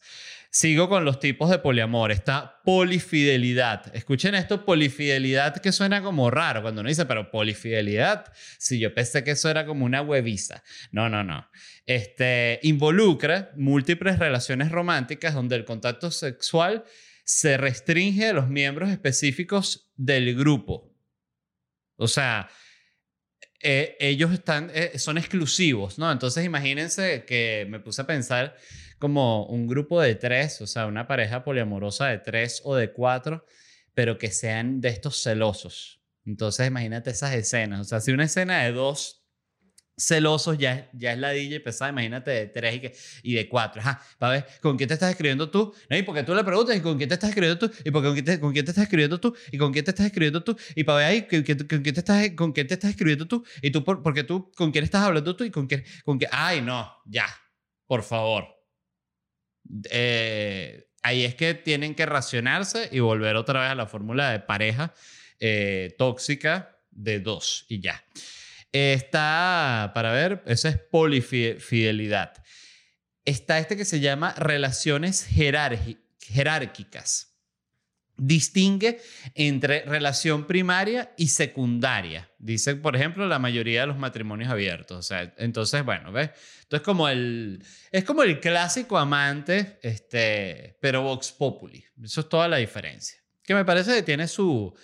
Sigo 0.52 0.88
con 0.88 1.04
los 1.04 1.20
tipos 1.20 1.50
de 1.50 1.58
poliamor. 1.60 2.12
Está 2.12 2.62
polifidelidad. 2.64 3.94
Escuchen 3.96 4.36
esto, 4.36 4.64
polifidelidad, 4.64 5.58
que 5.58 5.72
suena 5.72 6.02
como 6.02 6.30
raro 6.30 6.62
cuando 6.62 6.82
uno 6.82 6.90
dice, 6.90 7.06
pero 7.06 7.32
polifidelidad, 7.32 8.32
si 8.60 8.80
yo 8.80 8.94
pensé 8.94 9.24
que 9.24 9.32
eso 9.32 9.50
era 9.50 9.66
como 9.66 9.86
una 9.86 10.02
hueviza. 10.02 10.64
No, 10.92 11.10
no, 11.10 11.24
no. 11.24 11.50
Este, 11.86 12.60
involucra 12.64 13.52
múltiples 13.58 14.20
relaciones 14.20 14.72
románticas 14.72 15.34
donde 15.34 15.56
el 15.56 15.66
contacto 15.66 16.12
sexual 16.12 16.86
se 17.28 17.58
restringe 17.58 18.30
a 18.30 18.34
los 18.34 18.48
miembros 18.48 18.90
específicos 18.90 19.92
del 19.98 20.34
grupo. 20.34 20.96
O 21.98 22.08
sea, 22.08 22.50
eh, 23.60 23.98
ellos 24.00 24.32
están, 24.32 24.72
eh, 24.74 24.98
son 24.98 25.18
exclusivos, 25.18 26.00
¿no? 26.00 26.10
Entonces 26.10 26.46
imagínense 26.46 27.26
que 27.26 27.68
me 27.70 27.82
puse 27.82 28.02
a 28.02 28.08
pensar 28.08 28.56
como 28.98 29.46
un 29.48 29.68
grupo 29.68 30.00
de 30.00 30.16
tres, 30.16 30.62
o 30.62 30.68
sea, 30.68 30.88
una 30.88 31.06
pareja 31.06 31.44
poliamorosa 31.44 32.08
de 32.08 32.20
tres 32.20 32.62
o 32.64 32.76
de 32.76 32.94
cuatro, 32.94 33.46
pero 33.94 34.18
que 34.18 34.32
sean 34.32 34.80
de 34.80 34.88
estos 34.88 35.22
celosos. 35.22 36.02
Entonces 36.26 36.66
imagínate 36.66 37.10
esas 37.10 37.34
escenas, 37.34 37.82
o 37.82 37.84
sea, 37.84 38.00
si 38.00 38.14
una 38.14 38.24
escena 38.24 38.64
de 38.64 38.72
dos 38.72 39.17
celosos 39.98 40.58
ya, 40.60 40.90
ya 40.94 41.14
es 41.14 41.18
la 41.18 41.32
DJ 41.32 41.60
pesada, 41.60 41.90
imagínate 41.90 42.30
de 42.30 42.46
tres 42.48 42.76
y, 42.76 42.80
que, 42.80 42.96
y 43.24 43.34
de 43.34 43.50
cuatro. 43.50 43.82
Ajá, 43.82 44.02
para 44.20 44.34
ver, 44.34 44.48
¿con 44.62 44.78
quién 44.78 44.88
te 44.88 44.94
estás 44.94 45.10
escribiendo 45.10 45.50
tú? 45.50 45.74
¿No? 45.90 45.98
Y 45.98 46.04
porque 46.04 46.24
tú 46.24 46.36
le 46.36 46.44
preguntas, 46.44 46.78
¿y 46.78 46.82
con 46.82 46.98
quién 46.98 47.10
te 47.10 47.16
estás 47.16 47.30
escribiendo 47.30 47.58
tú? 47.58 47.74
¿Y 47.84 47.92
porque, 47.92 48.08
con, 48.08 48.14
quién 48.14 48.26
te, 48.26 48.40
con 48.40 48.54
quién 48.54 48.66
te 48.66 48.72
estás 48.72 48.84
escribiendo 48.84 49.20
tú? 49.20 49.36
¿Y 49.52 49.58
con 49.58 49.74
quién 49.74 49.84
te 49.84 49.92
estás 49.92 50.06
escribiendo 50.06 50.44
tú? 50.44 50.56
Y 50.76 50.84
para 50.84 51.00
ver 51.00 51.08
ahí, 51.08 51.22
¿con, 51.28 51.42
quién, 51.42 51.58
con 51.58 51.82
quién 51.82 51.96
te 51.96 52.00
estás, 52.00 52.30
¿con 52.36 52.52
quién 52.52 52.68
te 52.68 52.76
estás 52.76 52.92
escribiendo 52.92 53.28
tú? 53.28 53.44
Y 53.62 53.72
tú, 53.72 53.84
por, 53.84 54.04
porque 54.04 54.24
tú, 54.24 54.52
¿con 54.56 54.72
quién 54.72 54.84
estás 54.84 55.02
hablando 55.02 55.36
tú? 55.36 55.44
¿Y 55.44 55.52
con 55.52 55.66
quién? 55.66 55.84
Con 56.06 56.20
quién? 56.20 56.30
Ay, 56.32 56.62
no, 56.62 56.92
ya, 57.06 57.28
por 57.88 58.04
favor. 58.04 58.46
Eh, 59.90 60.90
ahí 61.02 61.26
es 61.26 61.36
que 61.36 61.56
tienen 61.56 61.96
que 61.96 62.06
racionarse 62.06 62.88
y 62.92 63.00
volver 63.00 63.36
otra 63.36 63.62
vez 63.62 63.72
a 63.72 63.76
la 63.76 63.88
fórmula 63.88 64.32
de 64.32 64.40
pareja 64.40 64.94
eh, 65.40 65.96
tóxica 65.98 66.78
de 66.92 67.20
dos 67.20 67.66
y 67.68 67.80
ya. 67.80 68.04
Está, 68.72 69.92
para 69.94 70.12
ver, 70.12 70.44
eso 70.46 70.68
es 70.68 70.78
polifidelidad. 70.78 72.34
Está 73.26 73.60
este 73.60 73.76
que 73.76 73.86
se 73.86 74.00
llama 74.00 74.34
relaciones 74.38 75.26
jerárquicas. 75.26 77.34
Distingue 78.20 79.00
entre 79.36 79.82
relación 79.82 80.48
primaria 80.48 81.14
y 81.18 81.28
secundaria. 81.28 82.32
Dice, 82.40 82.76
por 82.76 82.96
ejemplo, 82.96 83.28
la 83.28 83.38
mayoría 83.38 83.82
de 83.82 83.88
los 83.88 83.98
matrimonios 83.98 84.50
abiertos. 84.50 84.98
O 84.98 85.04
sea, 85.04 85.34
entonces, 85.38 85.84
bueno, 85.84 86.12
¿ves? 86.12 86.32
Entonces, 86.64 86.84
como 86.84 87.10
el, 87.10 87.64
es 87.92 88.04
como 88.04 88.24
el 88.24 88.40
clásico 88.40 88.98
amante, 88.98 89.78
este, 89.84 90.78
pero 90.82 91.04
Vox 91.04 91.32
Populi. 91.32 91.86
Eso 92.04 92.22
es 92.22 92.30
toda 92.30 92.48
la 92.48 92.58
diferencia. 92.58 93.20
Que 93.44 93.54
me 93.54 93.66
parece 93.66 93.94
que 93.94 94.04
tiene 94.04 94.28
su... 94.28 94.76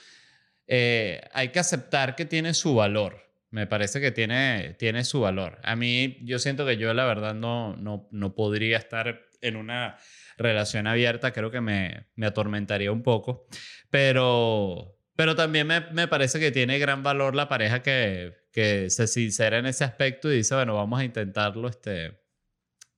Eh, 0.68 1.22
hay 1.34 1.50
que 1.50 1.60
aceptar 1.60 2.16
que 2.16 2.26
tiene 2.26 2.54
su 2.54 2.76
valor. 2.76 3.23
Me 3.54 3.68
parece 3.68 4.02
que 4.02 4.12
tiene, 4.12 4.76
tiene 4.80 5.04
su 5.04 5.22
valor. 5.22 5.60
A 5.62 5.76
mí, 5.76 6.18
yo 6.24 6.40
siento 6.40 6.66
que 6.66 6.78
yo 6.78 6.92
la 6.96 7.06
verdad 7.06 7.36
no, 7.36 7.76
no, 7.76 8.10
no 8.10 8.34
podría 8.34 8.80
estar 8.80 9.28
en 9.42 9.58
una 9.58 9.96
relación 10.40 10.88
abierta, 10.88 11.34
creo 11.34 11.52
que 11.52 11.62
me, 11.62 12.08
me 12.16 12.26
atormentaría 12.26 12.92
un 12.92 13.04
poco, 13.04 13.46
pero, 13.92 14.98
pero 15.16 15.36
también 15.36 15.68
me, 15.68 15.82
me, 15.92 16.08
parece 16.08 16.40
que 16.40 16.50
tiene 16.50 16.80
gran 16.80 17.04
valor 17.04 17.36
la 17.36 17.48
pareja 17.48 17.84
que, 17.84 18.34
que 18.52 18.90
se 18.90 19.06
sincera 19.06 19.60
en 19.60 19.68
ese 19.68 19.84
aspecto 19.84 20.32
y 20.32 20.38
dice, 20.38 20.56
bueno, 20.56 20.74
vamos 20.74 21.00
a 21.00 21.04
intentarlo. 21.04 21.70
Este... 21.70 22.20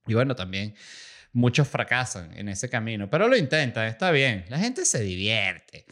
Y 0.08 0.14
bueno, 0.14 0.38
también 0.38 0.74
muchos 1.34 1.68
fracasan 1.68 2.32
en 2.38 2.48
ese 2.48 2.70
camino, 2.70 3.10
pero 3.10 3.28
lo 3.28 3.36
intentan, 3.36 3.88
está 3.88 4.10
bien, 4.12 4.46
la 4.48 4.60
gente 4.60 4.86
se 4.86 5.02
divierte. 5.02 5.86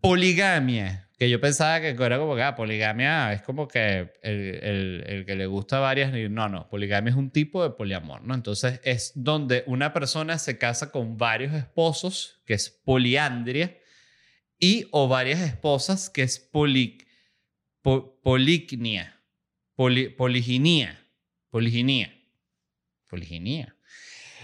Poligamia 0.00 1.05
que 1.16 1.30
yo 1.30 1.40
pensaba 1.40 1.80
que 1.80 1.88
era 1.88 2.18
como 2.18 2.36
que 2.36 2.42
ah, 2.42 2.54
poligamia 2.54 3.32
es 3.32 3.42
como 3.42 3.66
que 3.68 4.12
el, 4.22 4.54
el, 4.62 5.04
el, 5.06 5.24
que 5.24 5.34
le 5.34 5.46
gusta 5.46 5.78
varias. 5.78 6.12
No, 6.30 6.48
no, 6.48 6.68
poligamia 6.68 7.10
es 7.10 7.16
un 7.16 7.30
tipo 7.30 7.62
de 7.62 7.70
poliamor, 7.70 8.22
¿no? 8.22 8.34
Entonces 8.34 8.80
es 8.84 9.12
donde 9.14 9.64
una 9.66 9.92
persona 9.92 10.38
se 10.38 10.58
casa 10.58 10.90
con 10.90 11.16
varios 11.16 11.54
esposos, 11.54 12.42
que 12.44 12.54
es 12.54 12.70
poliandria, 12.70 13.78
y 14.58 14.88
o 14.90 15.08
varias 15.08 15.40
esposas, 15.40 16.10
que 16.10 16.22
es 16.22 16.38
poli, 16.38 16.98
polignia, 17.82 19.20
poliginia, 19.74 21.06
poliginia, 21.50 22.14
poliginia 23.08 23.75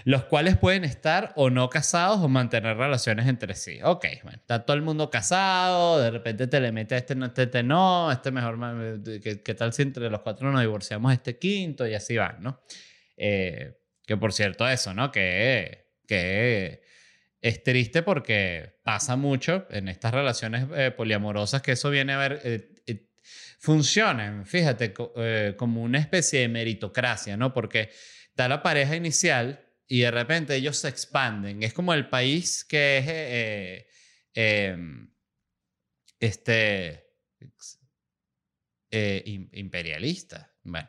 los 0.05 0.25
cuales 0.25 0.57
pueden 0.57 0.83
estar 0.83 1.31
o 1.35 1.49
no 1.49 1.69
casados 1.69 2.19
o 2.21 2.27
mantener 2.27 2.77
relaciones 2.77 3.27
entre 3.27 3.55
sí. 3.55 3.79
Ok, 3.83 4.05
bueno, 4.23 4.37
está 4.37 4.65
todo 4.65 4.75
el 4.75 4.83
mundo 4.83 5.09
casado, 5.09 5.99
de 5.99 6.11
repente 6.11 6.47
te 6.47 6.59
le 6.59 6.71
mete 6.71 6.95
a 6.95 6.97
este, 6.97 7.15
no, 7.15 7.25
este, 7.25 7.63
no, 7.63 8.11
este 8.11 8.31
mejor, 8.31 8.57
¿qué, 9.21 9.41
¿qué, 9.41 9.53
tal 9.53 9.73
si 9.73 9.83
entre 9.83 10.09
los 10.09 10.21
cuatro 10.21 10.51
nos 10.51 10.61
divorciamos 10.61 11.13
este 11.13 11.37
quinto 11.37 11.87
y 11.87 11.93
así 11.93 12.17
van, 12.17 12.41
¿no? 12.41 12.61
Eh, 13.15 13.79
que 14.05 14.17
por 14.17 14.33
cierto 14.33 14.67
eso, 14.67 14.93
¿no? 14.93 15.11
Que, 15.11 15.93
que 16.05 16.83
es 17.39 17.63
triste 17.63 18.03
porque 18.03 18.79
pasa 18.83 19.15
mucho 19.15 19.67
en 19.69 19.87
estas 19.87 20.13
relaciones 20.13 20.67
eh, 20.75 20.91
poliamorosas 20.91 21.61
que 21.61 21.73
eso 21.73 21.89
viene 21.89 22.13
a 22.13 22.17
ver... 22.17 22.41
Eh, 22.43 22.69
funcionan, 23.57 24.45
fíjate, 24.45 24.93
como 25.55 25.83
una 25.83 25.97
especie 25.97 26.41
de 26.41 26.49
meritocracia, 26.49 27.37
¿no? 27.37 27.53
Porque 27.53 27.91
está 28.27 28.49
la 28.49 28.61
pareja 28.61 28.97
inicial 28.97 29.63
y 29.93 29.99
de 29.99 30.09
repente 30.09 30.55
ellos 30.55 30.77
se 30.77 30.87
expanden. 30.87 31.61
Es 31.61 31.71
como 31.71 31.93
el 31.93 32.09
país 32.09 32.65
que 32.65 32.97
es 32.97 33.05
eh, 33.07 33.87
em, 34.33 35.07
este, 36.19 37.11
eh, 38.89 39.47
imperialista. 39.51 40.51
Bueno, 40.63 40.87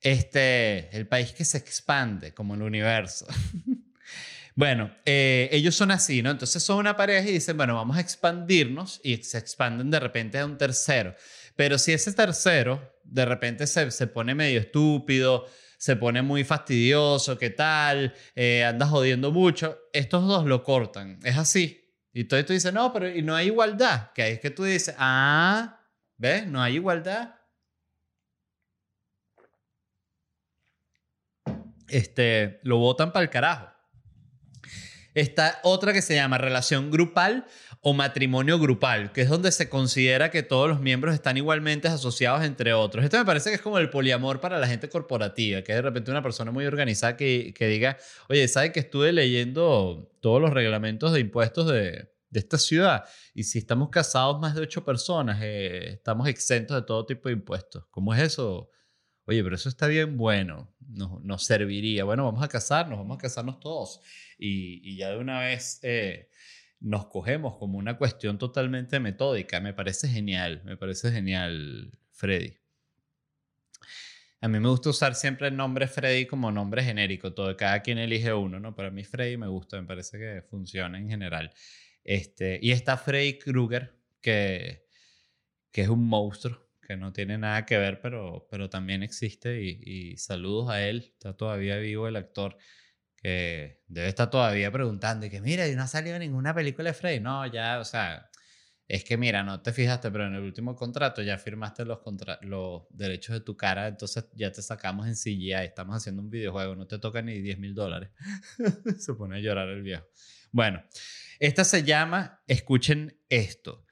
este, 0.00 0.88
el 0.90 1.06
país 1.06 1.30
que 1.34 1.44
se 1.44 1.58
expande 1.58 2.34
como 2.34 2.56
el 2.56 2.62
universo. 2.62 3.28
bueno, 4.56 4.92
eh, 5.04 5.48
ellos 5.52 5.76
son 5.76 5.92
así, 5.92 6.20
¿no? 6.20 6.32
Entonces 6.32 6.64
son 6.64 6.78
una 6.78 6.96
pareja 6.96 7.28
y 7.28 7.34
dicen, 7.34 7.56
bueno, 7.56 7.76
vamos 7.76 7.96
a 7.96 8.00
expandirnos 8.00 9.00
y 9.04 9.18
se 9.18 9.38
expanden 9.38 9.88
de 9.88 10.00
repente 10.00 10.40
a 10.40 10.46
un 10.46 10.58
tercero. 10.58 11.14
Pero 11.56 11.78
si 11.78 11.92
ese 11.92 12.12
tercero 12.12 12.92
de 13.04 13.24
repente 13.24 13.66
se, 13.66 13.90
se 13.90 14.06
pone 14.06 14.34
medio 14.34 14.60
estúpido, 14.60 15.46
se 15.82 15.96
pone 15.96 16.22
muy 16.22 16.44
fastidioso, 16.44 17.36
¿qué 17.36 17.50
tal? 17.50 18.14
Eh, 18.36 18.64
andas 18.64 18.88
jodiendo 18.88 19.32
mucho. 19.32 19.78
Estos 19.92 20.26
dos 20.28 20.46
lo 20.46 20.62
cortan. 20.62 21.18
Es 21.24 21.36
así. 21.36 21.82
Y 22.12 22.20
entonces 22.20 22.46
tú 22.46 22.52
dices, 22.52 22.72
no, 22.72 22.92
pero 22.92 23.08
y 23.08 23.20
no 23.22 23.34
hay 23.34 23.48
igualdad. 23.48 24.12
Que 24.12 24.22
ahí 24.22 24.32
es 24.34 24.40
que 24.40 24.50
tú 24.50 24.62
dices, 24.62 24.94
ah, 24.96 25.80
¿ves? 26.16 26.46
No 26.46 26.62
hay 26.62 26.74
igualdad. 26.76 27.34
Este, 31.88 32.60
lo 32.62 32.78
votan 32.78 33.12
para 33.12 33.24
el 33.24 33.30
carajo. 33.30 33.68
Está 35.14 35.58
otra 35.64 35.92
que 35.92 36.00
se 36.00 36.14
llama 36.14 36.38
relación 36.38 36.92
grupal 36.92 37.44
o 37.84 37.92
matrimonio 37.94 38.60
grupal, 38.60 39.10
que 39.10 39.22
es 39.22 39.28
donde 39.28 39.50
se 39.50 39.68
considera 39.68 40.30
que 40.30 40.44
todos 40.44 40.68
los 40.68 40.80
miembros 40.80 41.14
están 41.14 41.36
igualmente 41.36 41.88
asociados 41.88 42.44
entre 42.44 42.74
otros. 42.74 43.04
Esto 43.04 43.18
me 43.18 43.24
parece 43.24 43.50
que 43.50 43.56
es 43.56 43.60
como 43.60 43.78
el 43.78 43.90
poliamor 43.90 44.40
para 44.40 44.60
la 44.60 44.68
gente 44.68 44.88
corporativa, 44.88 45.62
que 45.62 45.74
de 45.74 45.82
repente 45.82 46.12
una 46.12 46.22
persona 46.22 46.52
muy 46.52 46.64
organizada 46.64 47.16
que, 47.16 47.52
que 47.56 47.66
diga, 47.66 47.96
oye, 48.28 48.46
¿sabe 48.46 48.70
que 48.70 48.78
estuve 48.78 49.12
leyendo 49.12 50.12
todos 50.20 50.40
los 50.40 50.52
reglamentos 50.52 51.12
de 51.12 51.18
impuestos 51.18 51.66
de, 51.66 52.08
de 52.30 52.38
esta 52.38 52.56
ciudad? 52.56 53.04
Y 53.34 53.42
si 53.42 53.58
estamos 53.58 53.88
casados 53.88 54.40
más 54.40 54.54
de 54.54 54.60
ocho 54.60 54.84
personas, 54.84 55.40
eh, 55.42 55.94
estamos 55.94 56.28
exentos 56.28 56.76
de 56.76 56.86
todo 56.86 57.04
tipo 57.04 57.30
de 57.30 57.34
impuestos. 57.34 57.84
¿Cómo 57.90 58.14
es 58.14 58.22
eso? 58.22 58.70
Oye, 59.24 59.42
pero 59.42 59.56
eso 59.56 59.68
está 59.68 59.88
bien 59.88 60.16
bueno, 60.16 60.72
nos, 60.78 61.20
nos 61.24 61.44
serviría. 61.44 62.04
Bueno, 62.04 62.26
vamos 62.26 62.44
a 62.44 62.48
casarnos, 62.48 62.96
vamos 62.96 63.18
a 63.18 63.22
casarnos 63.22 63.58
todos. 63.58 63.98
Y, 64.38 64.88
y 64.88 64.98
ya 64.98 65.10
de 65.10 65.18
una 65.18 65.40
vez... 65.40 65.80
Eh, 65.82 66.28
nos 66.82 67.06
cogemos 67.06 67.56
como 67.56 67.78
una 67.78 67.96
cuestión 67.96 68.38
totalmente 68.38 69.00
metódica. 69.00 69.60
Me 69.60 69.72
parece 69.72 70.08
genial, 70.08 70.62
me 70.64 70.76
parece 70.76 71.10
genial, 71.10 71.98
Freddy. 72.10 72.54
A 74.40 74.48
mí 74.48 74.58
me 74.58 74.68
gusta 74.68 74.90
usar 74.90 75.14
siempre 75.14 75.48
el 75.48 75.56
nombre 75.56 75.86
Freddy 75.86 76.26
como 76.26 76.50
nombre 76.50 76.82
genérico, 76.82 77.32
todo, 77.32 77.56
cada 77.56 77.80
quien 77.80 77.98
elige 77.98 78.32
uno, 78.34 78.58
¿no? 78.58 78.74
Para 78.74 78.90
mí 78.90 79.04
Freddy 79.04 79.36
me 79.36 79.46
gusta, 79.46 79.80
me 79.80 79.86
parece 79.86 80.18
que 80.18 80.42
funciona 80.42 80.98
en 80.98 81.08
general. 81.08 81.52
Este, 82.02 82.58
y 82.60 82.72
está 82.72 82.96
Freddy 82.96 83.38
Krueger, 83.38 83.94
que, 84.20 84.84
que 85.70 85.82
es 85.82 85.88
un 85.88 86.08
monstruo, 86.08 86.68
que 86.82 86.96
no 86.96 87.12
tiene 87.12 87.38
nada 87.38 87.64
que 87.64 87.78
ver, 87.78 88.00
pero, 88.00 88.48
pero 88.50 88.68
también 88.68 89.04
existe 89.04 89.62
y, 89.62 90.16
saludos 90.16 90.70
a 90.70 90.86
él, 90.86 91.12
está 91.12 91.36
todavía 91.36 91.76
vivo 91.76 92.08
el 92.08 92.16
actor 92.16 92.56
que 93.22 93.80
debe 93.86 94.08
estar 94.08 94.28
todavía 94.30 94.72
preguntando 94.72 95.24
y 95.26 95.30
que 95.30 95.40
mira, 95.40 95.68
y 95.68 95.76
no 95.76 95.82
ha 95.82 95.86
salido 95.86 96.18
ninguna 96.18 96.52
película 96.54 96.90
de 96.90 96.94
Frey. 96.94 97.20
No, 97.20 97.46
ya, 97.46 97.78
o 97.78 97.84
sea, 97.84 98.28
es 98.88 99.04
que 99.04 99.16
mira, 99.16 99.44
no 99.44 99.62
te 99.62 99.72
fijaste, 99.72 100.10
pero 100.10 100.26
en 100.26 100.34
el 100.34 100.42
último 100.42 100.74
contrato 100.74 101.22
ya 101.22 101.38
firmaste 101.38 101.84
los, 101.84 102.00
los 102.40 102.82
derechos 102.90 103.34
de 103.34 103.40
tu 103.40 103.56
cara, 103.56 103.86
entonces 103.86 104.26
ya 104.34 104.50
te 104.50 104.60
sacamos 104.60 105.06
en 105.06 105.14
CGI, 105.14 105.52
estamos 105.52 105.96
haciendo 105.96 106.20
un 106.20 106.30
videojuego, 106.30 106.74
no 106.74 106.88
te 106.88 106.98
toca 106.98 107.22
ni 107.22 107.40
10 107.40 107.58
mil 107.58 107.74
dólares. 107.74 108.10
se 108.98 109.14
pone 109.14 109.36
a 109.36 109.40
llorar 109.40 109.68
el 109.68 109.82
viejo. 109.82 110.04
Bueno, 110.50 110.82
esta 111.38 111.62
se 111.64 111.84
llama, 111.84 112.42
escuchen 112.48 113.20
esto, 113.28 113.86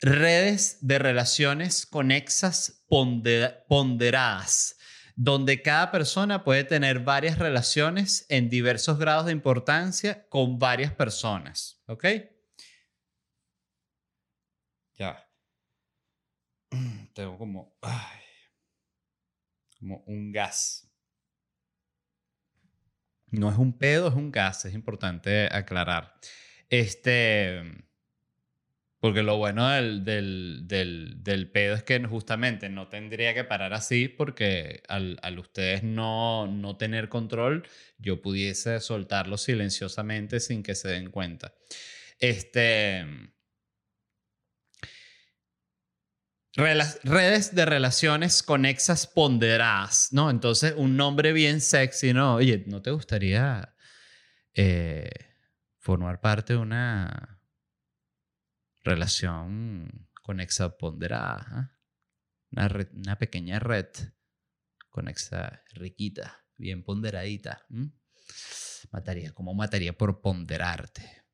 redes 0.00 0.78
de 0.80 0.98
relaciones 0.98 1.84
conexas 1.84 2.84
ponderadas 3.68 4.78
donde 5.16 5.62
cada 5.62 5.90
persona 5.90 6.44
puede 6.44 6.64
tener 6.64 7.00
varias 7.00 7.38
relaciones 7.38 8.26
en 8.28 8.48
diversos 8.48 8.98
grados 8.98 9.26
de 9.26 9.32
importancia 9.32 10.26
con 10.28 10.58
varias 10.58 10.92
personas. 10.92 11.82
¿Ok? 11.86 12.06
Ya. 14.94 15.28
Tengo 17.14 17.38
como, 17.38 17.76
como 19.78 20.02
un 20.06 20.32
gas. 20.32 20.88
No 23.26 23.50
es 23.50 23.56
un 23.56 23.78
pedo, 23.78 24.08
es 24.08 24.14
un 24.14 24.30
gas, 24.30 24.64
es 24.66 24.74
importante 24.74 25.48
aclarar. 25.50 26.14
Este, 26.68 27.62
porque 29.02 29.24
lo 29.24 29.36
bueno 29.36 29.68
del, 29.68 30.04
del, 30.04 31.24
del, 31.24 31.50
pedo 31.50 31.74
es 31.74 31.82
que 31.82 31.98
justamente 32.04 32.68
no 32.68 32.86
tendría 32.86 33.34
que 33.34 33.42
parar 33.42 33.74
así 33.74 34.06
porque 34.06 34.84
al, 34.86 35.18
al, 35.22 35.40
ustedes 35.40 35.82
no, 35.82 36.46
no 36.46 36.76
tener 36.76 37.08
control, 37.08 37.66
yo 37.98 38.22
pudiese 38.22 38.78
soltarlo 38.78 39.38
silenciosamente 39.38 40.38
sin 40.38 40.62
que 40.62 40.76
se 40.76 40.86
den 40.86 41.10
cuenta. 41.10 41.52
Este... 42.20 43.04
redes 46.54 47.56
de 47.56 47.64
relaciones 47.64 48.44
conexas 48.44 49.08
ponderadas, 49.08 50.10
¿no? 50.12 50.30
Entonces, 50.30 50.74
un 50.76 50.96
nombre 50.96 51.32
bien 51.32 51.60
sexy, 51.60 52.12
¿no? 52.12 52.36
Oye, 52.36 52.62
¿no 52.68 52.82
te 52.82 52.92
gustaría 52.92 53.74
eh, 54.54 55.10
formar 55.80 56.20
parte 56.20 56.52
de 56.52 56.60
una 56.60 57.31
relación 58.84 60.08
conexa 60.22 60.76
ponderada. 60.76 61.46
¿ah? 61.50 61.78
Una, 62.50 62.70
una, 62.94 63.18
pequeña 63.18 63.58
red 63.58 63.86
conexa 64.90 65.62
riquita, 65.72 66.44
bien 66.56 66.84
ponderadita. 66.84 67.66
Mataría, 68.90 69.32
¿cómo 69.32 69.54
mataría 69.54 69.96
por 69.96 70.20
ponderarte? 70.20 71.24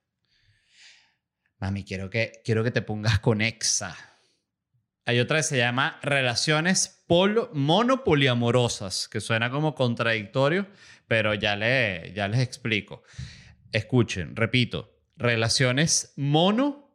Mami, 1.58 1.84
quiero 1.84 2.08
que, 2.08 2.40
quiero 2.44 2.62
que 2.62 2.70
te 2.70 2.82
pongas 2.82 3.18
conexa. 3.18 3.96
Hay 5.04 5.18
otra 5.20 5.38
que 5.38 5.42
se 5.42 5.56
llama 5.56 5.98
relaciones 6.02 7.02
polo, 7.06 7.50
monopoliamorosas, 7.52 9.08
que 9.08 9.20
suena 9.20 9.50
como 9.50 9.74
contradictorio, 9.74 10.68
pero 11.08 11.34
ya, 11.34 11.56
le, 11.56 12.12
ya 12.14 12.28
les 12.28 12.40
explico. 12.40 13.02
Escuchen, 13.72 14.36
repito, 14.36 15.00
relaciones 15.16 16.12
mono 16.16 16.87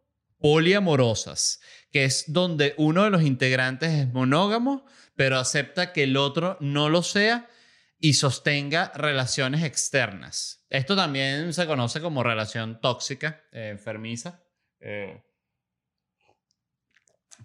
poliamorosas, 0.43 1.61
que 1.89 2.03
es 2.03 2.25
donde 2.27 2.73
uno 2.75 3.05
de 3.05 3.09
los 3.09 3.23
integrantes 3.23 3.93
es 3.93 4.11
monógamo, 4.11 4.85
pero 5.15 5.39
acepta 5.39 5.93
que 5.93 6.03
el 6.03 6.17
otro 6.17 6.57
no 6.59 6.89
lo 6.89 7.01
sea 7.01 7.47
y 7.97 8.15
sostenga 8.15 8.91
relaciones 8.93 9.63
externas. 9.63 10.65
Esto 10.69 10.97
también 10.97 11.53
se 11.53 11.65
conoce 11.65 12.01
como 12.01 12.23
relación 12.23 12.81
tóxica, 12.81 13.45
eh, 13.53 13.69
enfermiza. 13.69 14.43
Eh, 14.81 15.23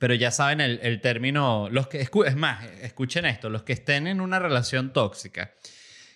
pero 0.01 0.15
ya 0.15 0.33
saben 0.33 0.61
el, 0.61 1.01
término, 1.01 1.69
los 1.71 1.87
que, 1.87 2.01
es 2.01 2.37
más, 2.37 2.65
escuchen 2.83 3.27
esto, 3.27 3.49
los 3.49 3.63
que 3.63 3.75
estén 3.75 4.09
en 4.09 4.21
una 4.21 4.41
relación 4.41 4.93
tóxica, 4.93 5.55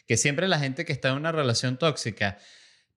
que 0.09 0.17
siempre 0.17 0.49
la 0.49 0.59
gente 0.59 0.85
que 0.85 0.93
está 0.93 1.11
en 1.11 1.19
una 1.19 1.31
relación 1.31 1.79
tóxica 1.79 2.39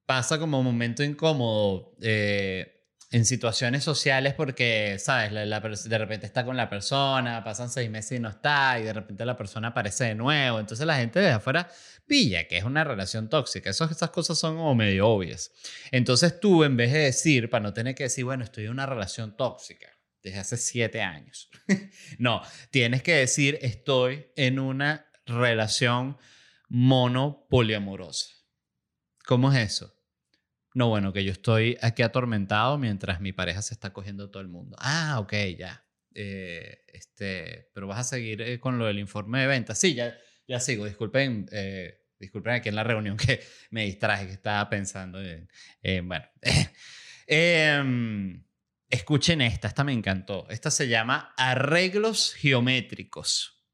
pasa 0.07 0.39
como 0.39 0.57
un 0.57 0.65
momento 0.65 1.03
incómodo. 1.03 1.95
Eh, 2.01 2.74
en 3.11 3.25
situaciones 3.25 3.83
sociales 3.83 4.33
porque, 4.33 4.97
¿sabes? 4.99 5.31
de 5.31 5.97
repente 5.97 6.25
está 6.25 6.43
con 6.43 6.57
la 6.57 6.69
persona, 6.69 7.43
pasan 7.43 7.69
seis 7.69 7.89
meses 7.89 8.17
y 8.17 8.21
no 8.21 8.29
está, 8.29 8.79
y 8.79 8.83
de 8.83 8.93
repente 8.93 9.25
la 9.25 9.37
persona 9.37 9.69
aparece 9.69 10.05
de 10.05 10.15
nuevo. 10.15 10.59
Entonces 10.59 10.85
la 10.85 10.97
gente 10.97 11.19
de 11.19 11.29
afuera 11.29 11.69
pilla 12.07 12.47
que 12.47 12.57
es 12.57 12.63
una 12.63 12.83
relación 12.83 13.29
tóxica. 13.29 13.69
Eso, 13.69 13.85
esas 13.85 14.09
cosas 14.09 14.37
son 14.37 14.55
como 14.57 14.75
medio 14.75 15.07
obvias. 15.07 15.51
Entonces 15.91 16.39
tú, 16.39 16.63
en 16.63 16.77
vez 16.77 16.91
de 16.91 16.99
decir, 16.99 17.49
para 17.49 17.63
no 17.63 17.73
tener 17.73 17.95
que 17.95 18.03
decir, 18.03 18.25
bueno, 18.25 18.43
estoy 18.43 18.65
en 18.65 18.71
una 18.71 18.85
relación 18.85 19.37
tóxica 19.37 19.87
desde 20.23 20.39
hace 20.39 20.57
siete 20.57 21.01
años. 21.01 21.49
no, 22.17 22.41
tienes 22.71 23.03
que 23.03 23.15
decir, 23.15 23.59
estoy 23.61 24.27
en 24.35 24.59
una 24.59 25.07
relación 25.25 26.17
monopoliamorosa. 26.67 28.31
¿Cómo 29.25 29.51
es 29.51 29.73
eso? 29.73 29.94
No, 30.75 30.89
bueno, 30.89 31.13
que 31.13 31.23
yo 31.23 31.31
estoy 31.31 31.77
aquí 31.81 32.03
atormentado 32.03 32.77
mientras 32.77 33.21
mi 33.21 33.31
pareja 33.31 33.61
se 33.61 33.73
está 33.73 33.93
cogiendo 33.93 34.29
todo 34.29 34.41
el 34.41 34.49
mundo. 34.49 34.75
Ah, 34.77 35.19
ok, 35.21 35.33
ya. 35.57 35.85
Eh, 36.13 36.83
este, 36.87 37.71
pero 37.73 37.87
vas 37.87 37.99
a 37.99 38.03
seguir 38.03 38.41
eh, 38.41 38.59
con 38.59 38.77
lo 38.77 38.85
del 38.85 38.99
informe 38.99 39.39
de 39.39 39.47
venta. 39.47 39.73
Sí, 39.73 39.95
ya, 39.95 40.17
ya 40.45 40.59
sigo. 40.59 40.83
Disculpen, 40.83 41.47
eh, 41.53 42.01
disculpen 42.19 42.55
aquí 42.55 42.67
en 42.67 42.75
la 42.75 42.83
reunión 42.83 43.15
que 43.17 43.41
me 43.69 43.85
distraje, 43.85 44.27
que 44.27 44.33
estaba 44.33 44.69
pensando 44.69 45.21
en, 45.23 45.47
bueno. 46.07 46.25
Em, 47.27 48.45
escuchen 48.87 49.41
esta, 49.41 49.69
esta 49.69 49.85
me 49.85 49.93
encantó. 49.93 50.45
Esta 50.49 50.69
se 50.69 50.89
llama 50.89 51.33
arreglos 51.37 52.33
geométricos. 52.33 53.65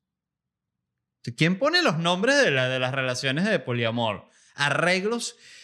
¿Quién 1.36 1.58
pone 1.58 1.82
los 1.82 1.98
nombres 1.98 2.38
de, 2.42 2.52
la, 2.52 2.70
de 2.70 2.80
las 2.80 2.94
relaciones 2.94 3.46
de 3.46 3.60
poliamor? 3.60 4.30
Arreglos 4.56 5.36
geométricos, 5.36 5.61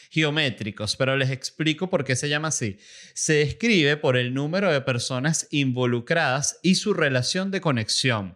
pero 0.98 1.18
les 1.18 1.32
explico 1.32 1.90
por 1.90 2.04
qué 2.04 2.16
se 2.16 2.30
llama 2.30 2.50
así. 2.50 2.78
Se 3.14 3.34
describe 3.34 3.98
por 3.98 4.18
el 4.18 4.34
número 4.34 4.72
de 4.72 4.82
personas 4.82 5.48
involucradas 5.52 6.60
y 6.64 6.76
su 6.76 6.94
relación 6.94 7.52
de 7.52 7.62
conexión. 7.62 8.36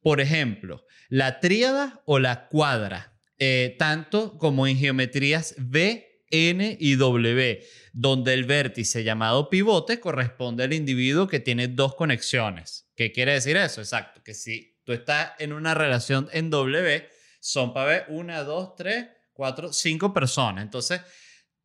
Por 0.00 0.20
ejemplo, 0.20 0.84
la 1.08 1.40
tríada 1.40 2.02
o 2.06 2.18
la 2.18 2.48
cuadra, 2.48 3.18
eh, 3.38 3.76
tanto 3.78 4.38
como 4.38 4.66
en 4.66 4.76
geometrías 4.78 5.54
V, 5.58 6.08
N 6.30 6.78
y 6.80 6.96
W, 6.96 7.62
donde 7.92 8.32
el 8.32 8.44
vértice 8.44 9.04
llamado 9.04 9.50
pivote 9.50 10.00
corresponde 10.00 10.64
al 10.64 10.72
individuo 10.72 11.28
que 11.28 11.40
tiene 11.40 11.68
dos 11.68 11.94
conexiones. 11.94 12.88
¿Qué 12.96 13.12
quiere 13.12 13.34
decir 13.34 13.56
eso? 13.58 13.82
Exacto, 13.82 14.22
que 14.24 14.32
si 14.32 14.80
tú 14.84 14.92
estás 14.92 15.32
en 15.38 15.52
una 15.52 15.74
relación 15.74 16.28
en 16.32 16.48
W, 16.48 17.06
son 17.38 17.74
para 17.74 17.86
ver 17.86 18.06
una, 18.08 18.44
dos, 18.44 18.74
tres, 18.76 19.08
cuatro, 19.42 19.72
cinco 19.72 20.14
personas. 20.14 20.62
Entonces, 20.62 21.00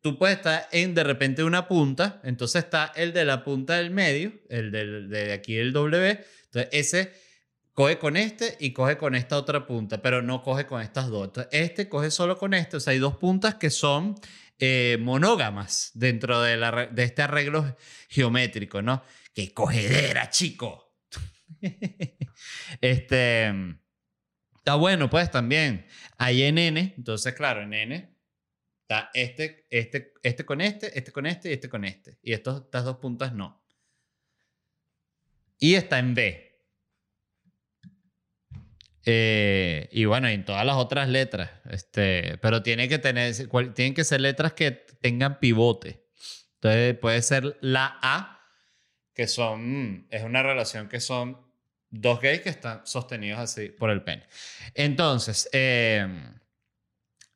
tú 0.00 0.18
puedes 0.18 0.38
estar 0.38 0.68
en 0.72 0.96
de 0.96 1.04
repente 1.04 1.44
una 1.44 1.68
punta, 1.68 2.20
entonces 2.24 2.64
está 2.64 2.92
el 2.96 3.12
de 3.12 3.24
la 3.24 3.44
punta 3.44 3.76
del 3.76 3.92
medio, 3.92 4.32
el 4.48 4.72
de 5.08 5.32
aquí 5.32 5.56
el 5.56 5.72
W, 5.72 6.18
entonces 6.46 6.68
ese 6.72 7.12
coge 7.74 7.96
con 8.00 8.16
este 8.16 8.56
y 8.58 8.72
coge 8.72 8.96
con 8.96 9.14
esta 9.14 9.36
otra 9.36 9.64
punta, 9.64 10.02
pero 10.02 10.22
no 10.22 10.42
coge 10.42 10.66
con 10.66 10.82
estas 10.82 11.06
dos. 11.06 11.28
Entonces, 11.28 11.50
este 11.52 11.88
coge 11.88 12.10
solo 12.10 12.36
con 12.36 12.52
este, 12.52 12.78
o 12.78 12.80
sea, 12.80 12.94
hay 12.94 12.98
dos 12.98 13.16
puntas 13.16 13.54
que 13.54 13.70
son 13.70 14.16
eh, 14.58 14.98
monógamas 15.00 15.92
dentro 15.94 16.42
de, 16.42 16.56
la, 16.56 16.86
de 16.86 17.04
este 17.04 17.22
arreglo 17.22 17.76
geométrico, 18.08 18.82
¿no? 18.82 19.04
¡Qué 19.32 19.54
cogedera, 19.54 20.30
chico! 20.30 20.96
este... 22.80 23.78
Está 24.68 24.76
bueno, 24.76 25.08
pues 25.08 25.30
también. 25.30 25.86
Hay 26.18 26.42
en 26.42 26.58
N, 26.58 26.92
entonces, 26.98 27.32
claro, 27.32 27.62
en 27.62 27.72
N 27.72 28.14
está 28.82 29.10
este, 29.14 29.66
este, 29.70 30.12
este 30.22 30.44
con 30.44 30.60
este, 30.60 30.98
este 30.98 31.10
con 31.10 31.24
este 31.24 31.48
y 31.48 31.52
este 31.54 31.70
con 31.70 31.86
este. 31.86 32.18
Y 32.20 32.34
estos, 32.34 32.64
estas 32.64 32.84
dos 32.84 32.98
puntas 32.98 33.32
no. 33.32 33.64
Y 35.58 35.72
está 35.76 35.98
en 35.98 36.14
B. 36.14 36.60
Eh, 39.06 39.88
y 39.90 40.04
bueno, 40.04 40.28
en 40.28 40.44
todas 40.44 40.66
las 40.66 40.76
otras 40.76 41.08
letras. 41.08 41.50
Este, 41.70 42.36
pero 42.42 42.62
tiene 42.62 42.90
que 42.90 42.98
tener, 42.98 43.34
tienen 43.72 43.94
que 43.94 44.04
ser 44.04 44.20
letras 44.20 44.52
que 44.52 44.72
tengan 44.72 45.40
pivote. 45.40 46.10
Entonces 46.56 46.94
puede 46.98 47.22
ser 47.22 47.56
la 47.62 47.98
A, 48.02 48.42
que 49.14 49.28
son, 49.28 50.06
es 50.10 50.24
una 50.24 50.42
relación 50.42 50.90
que 50.90 51.00
son 51.00 51.47
Dos 51.90 52.20
gays 52.20 52.42
que 52.42 52.50
están 52.50 52.86
sostenidos 52.86 53.40
así 53.40 53.68
por 53.68 53.90
el 53.90 54.02
pene. 54.02 54.26
Entonces, 54.74 55.48
eh, 55.52 56.06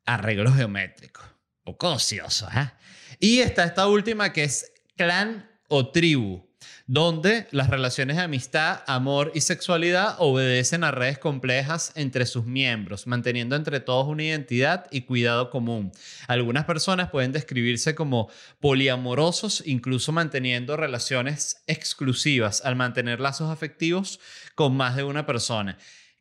arreglos 0.05 0.55
geométricos. 0.55 1.25
Poco 1.65 1.93
ocioso, 1.93 2.49
¿eh? 2.55 2.71
Y 3.19 3.41
está 3.41 3.65
esta 3.65 3.87
última 3.87 4.33
que 4.33 4.45
es 4.45 4.73
clan 4.97 5.49
o 5.69 5.91
tribu. 5.91 6.52
Donde 6.93 7.47
las 7.53 7.71
relaciones 7.71 8.19
de 8.19 8.23
amistad, 8.23 8.83
amor 8.87 9.33
y 9.35 9.41
sexualidad 9.41 10.17
obedecen 10.19 10.85
a 10.85 10.91
redes 10.91 11.19
complejas 11.19 11.91
entre 11.95 12.27
sus 12.27 12.45
miembros, 12.45 13.07
manteniendo 13.07 13.57
entre 13.57 13.81
todos 13.81 14.07
una 14.07 14.25
identidad 14.25 14.89
y 14.91 15.01
cuidado 15.01 15.49
común. 15.49 15.91
Algunas 16.29 16.67
personas 16.67 17.09
pueden 17.09 17.33
describirse 17.33 17.95
como 17.95 18.29
poliamorosos, 18.61 19.63
incluso 19.65 20.13
manteniendo 20.13 20.77
relaciones 20.77 21.63
exclusivas 21.67 22.63
al 22.63 22.77
mantener 22.77 23.21
lazos 23.21 23.51
afectivos 23.51 24.21
con 24.55 24.77
más 24.77 24.95
de 24.95 25.05
una 25.05 25.25
persona. 25.25 25.79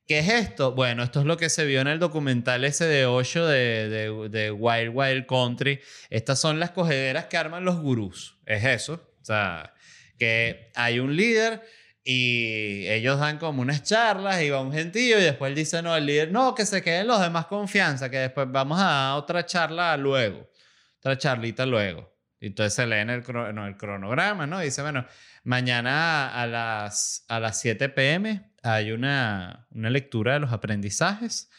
¿Qué 0.07 0.19
es 0.19 0.29
esto? 0.29 0.71
Bueno, 0.71 1.03
esto 1.03 1.19
es 1.19 1.25
lo 1.25 1.35
que 1.35 1.49
se 1.49 1.65
vio 1.65 1.81
en 1.81 1.87
el 1.87 1.99
documental 1.99 2.63
ese 2.63 2.85
de 2.85 3.05
8 3.05 3.45
de, 3.45 4.29
de, 4.29 4.51
Wild 4.51 4.91
Wild 4.95 5.25
Country. 5.25 5.81
Estas 6.09 6.39
son 6.39 6.61
las 6.61 6.71
cogederas 6.71 7.25
que 7.25 7.35
arman 7.35 7.65
los 7.65 7.77
gurús. 7.81 8.37
Es 8.45 8.63
eso. 8.63 8.93
O 9.21 9.25
sea, 9.25 9.73
que 10.21 10.69
hay 10.75 10.99
un 10.99 11.15
líder 11.15 11.63
y 12.03 12.85
ellos 12.87 13.19
dan 13.19 13.39
como 13.39 13.63
unas 13.63 13.81
charlas 13.81 14.43
y 14.43 14.51
va 14.51 14.61
un 14.61 14.71
gentío 14.71 15.17
y 15.17 15.23
después 15.23 15.55
dice, 15.55 15.81
no, 15.81 15.97
el 15.97 16.05
líder, 16.05 16.31
no, 16.31 16.53
que 16.53 16.67
se 16.67 16.83
queden 16.83 17.07
los 17.07 17.19
demás 17.19 17.47
confianza, 17.47 18.11
que 18.11 18.19
después 18.19 18.45
vamos 18.51 18.77
a 18.79 19.15
otra 19.15 19.47
charla 19.47 19.97
luego, 19.97 20.47
otra 20.99 21.17
charlita 21.17 21.65
luego. 21.65 22.15
Y 22.39 22.47
entonces 22.47 22.75
se 22.75 22.85
lee 22.85 22.97
en 22.97 23.09
el, 23.09 23.23
el 23.25 23.77
cronograma, 23.77 24.45
¿no? 24.45 24.59
dice, 24.59 24.83
bueno, 24.83 25.07
mañana 25.43 26.39
a 26.39 26.45
las, 26.45 27.25
a 27.27 27.39
las 27.39 27.59
7 27.59 27.89
pm 27.89 28.51
hay 28.61 28.91
una, 28.91 29.65
una 29.71 29.89
lectura 29.89 30.33
de 30.33 30.41
los 30.41 30.51
aprendizajes. 30.51 31.49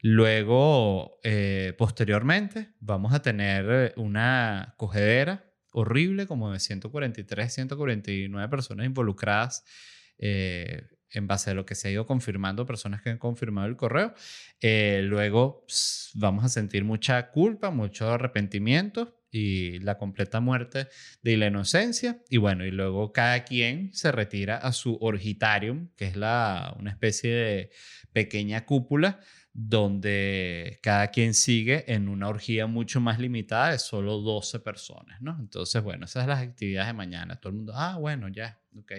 Luego, 0.00 1.18
eh, 1.24 1.74
posteriormente, 1.76 2.70
vamos 2.78 3.14
a 3.14 3.20
tener 3.20 3.66
eh, 3.68 3.92
una 3.96 4.74
cogedera 4.76 5.51
horrible, 5.72 6.26
como 6.26 6.52
de 6.52 6.60
143, 6.60 7.52
149 7.52 8.48
personas 8.48 8.86
involucradas 8.86 9.64
eh, 10.18 10.86
en 11.10 11.26
base 11.26 11.50
a 11.50 11.54
lo 11.54 11.66
que 11.66 11.74
se 11.74 11.88
ha 11.88 11.90
ido 11.90 12.06
confirmando, 12.06 12.64
personas 12.64 13.02
que 13.02 13.10
han 13.10 13.18
confirmado 13.18 13.66
el 13.66 13.76
correo. 13.76 14.14
luego 14.62 15.66
vamos 16.14 16.44
a 16.44 16.48
sentir 16.48 16.84
mucha 16.84 17.30
culpa, 17.30 17.70
mucho 17.70 18.10
arrepentimiento 18.10 19.18
y 19.30 19.78
la 19.80 19.96
completa 19.96 20.40
muerte 20.40 20.88
de 21.22 21.36
la 21.36 21.46
inocencia. 21.46 22.22
Y 22.28 22.36
bueno, 22.36 22.64
y 22.64 22.70
luego 22.70 23.12
cada 23.12 23.44
quien 23.44 23.92
se 23.92 24.12
retira 24.12 24.58
a 24.58 24.72
su 24.72 24.98
orgitarium, 25.00 25.88
que 25.96 26.06
es 26.06 26.16
la, 26.16 26.74
una 26.78 26.90
especie 26.90 27.32
de 27.32 27.70
pequeña 28.12 28.66
cúpula 28.66 29.20
donde 29.54 30.78
cada 30.82 31.08
quien 31.08 31.34
sigue 31.34 31.84
en 31.92 32.08
una 32.08 32.28
orgía 32.28 32.66
mucho 32.66 33.00
más 33.00 33.18
limitada 33.18 33.72
de 33.72 33.78
solo 33.78 34.18
12 34.18 34.60
personas, 34.60 35.20
¿no? 35.20 35.36
Entonces, 35.38 35.82
bueno, 35.82 36.06
esas 36.06 36.22
son 36.22 36.30
las 36.30 36.40
actividades 36.40 36.88
de 36.88 36.94
mañana. 36.94 37.36
Todo 37.38 37.50
el 37.50 37.56
mundo, 37.56 37.72
ah, 37.76 37.96
bueno, 37.98 38.28
ya, 38.28 38.58
ok. 38.78 38.92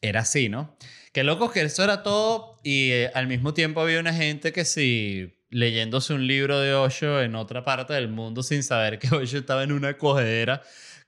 Era 0.00 0.20
así, 0.20 0.48
¿no? 0.48 0.76
Qué 1.12 1.24
loco 1.24 1.50
que 1.50 1.62
eso 1.62 1.82
era 1.82 2.02
todo 2.02 2.60
y 2.62 2.90
eh, 2.90 3.10
al 3.14 3.26
mismo 3.26 3.54
tiempo 3.54 3.80
había 3.80 4.00
una 4.00 4.12
gente 4.12 4.52
que 4.52 4.64
sí 4.64 5.34
leyéndose 5.48 6.12
un 6.12 6.26
libro 6.26 6.60
de 6.60 6.74
Osho 6.74 7.22
en 7.22 7.34
otra 7.36 7.64
parte 7.64 7.94
del 7.94 8.08
mundo 8.08 8.42
sin 8.42 8.62
saber 8.62 8.98
que 8.98 9.08
Osho 9.14 9.38
estaba 9.38 9.62
en 9.62 9.72
una 9.72 9.96
cogedera 9.96 10.62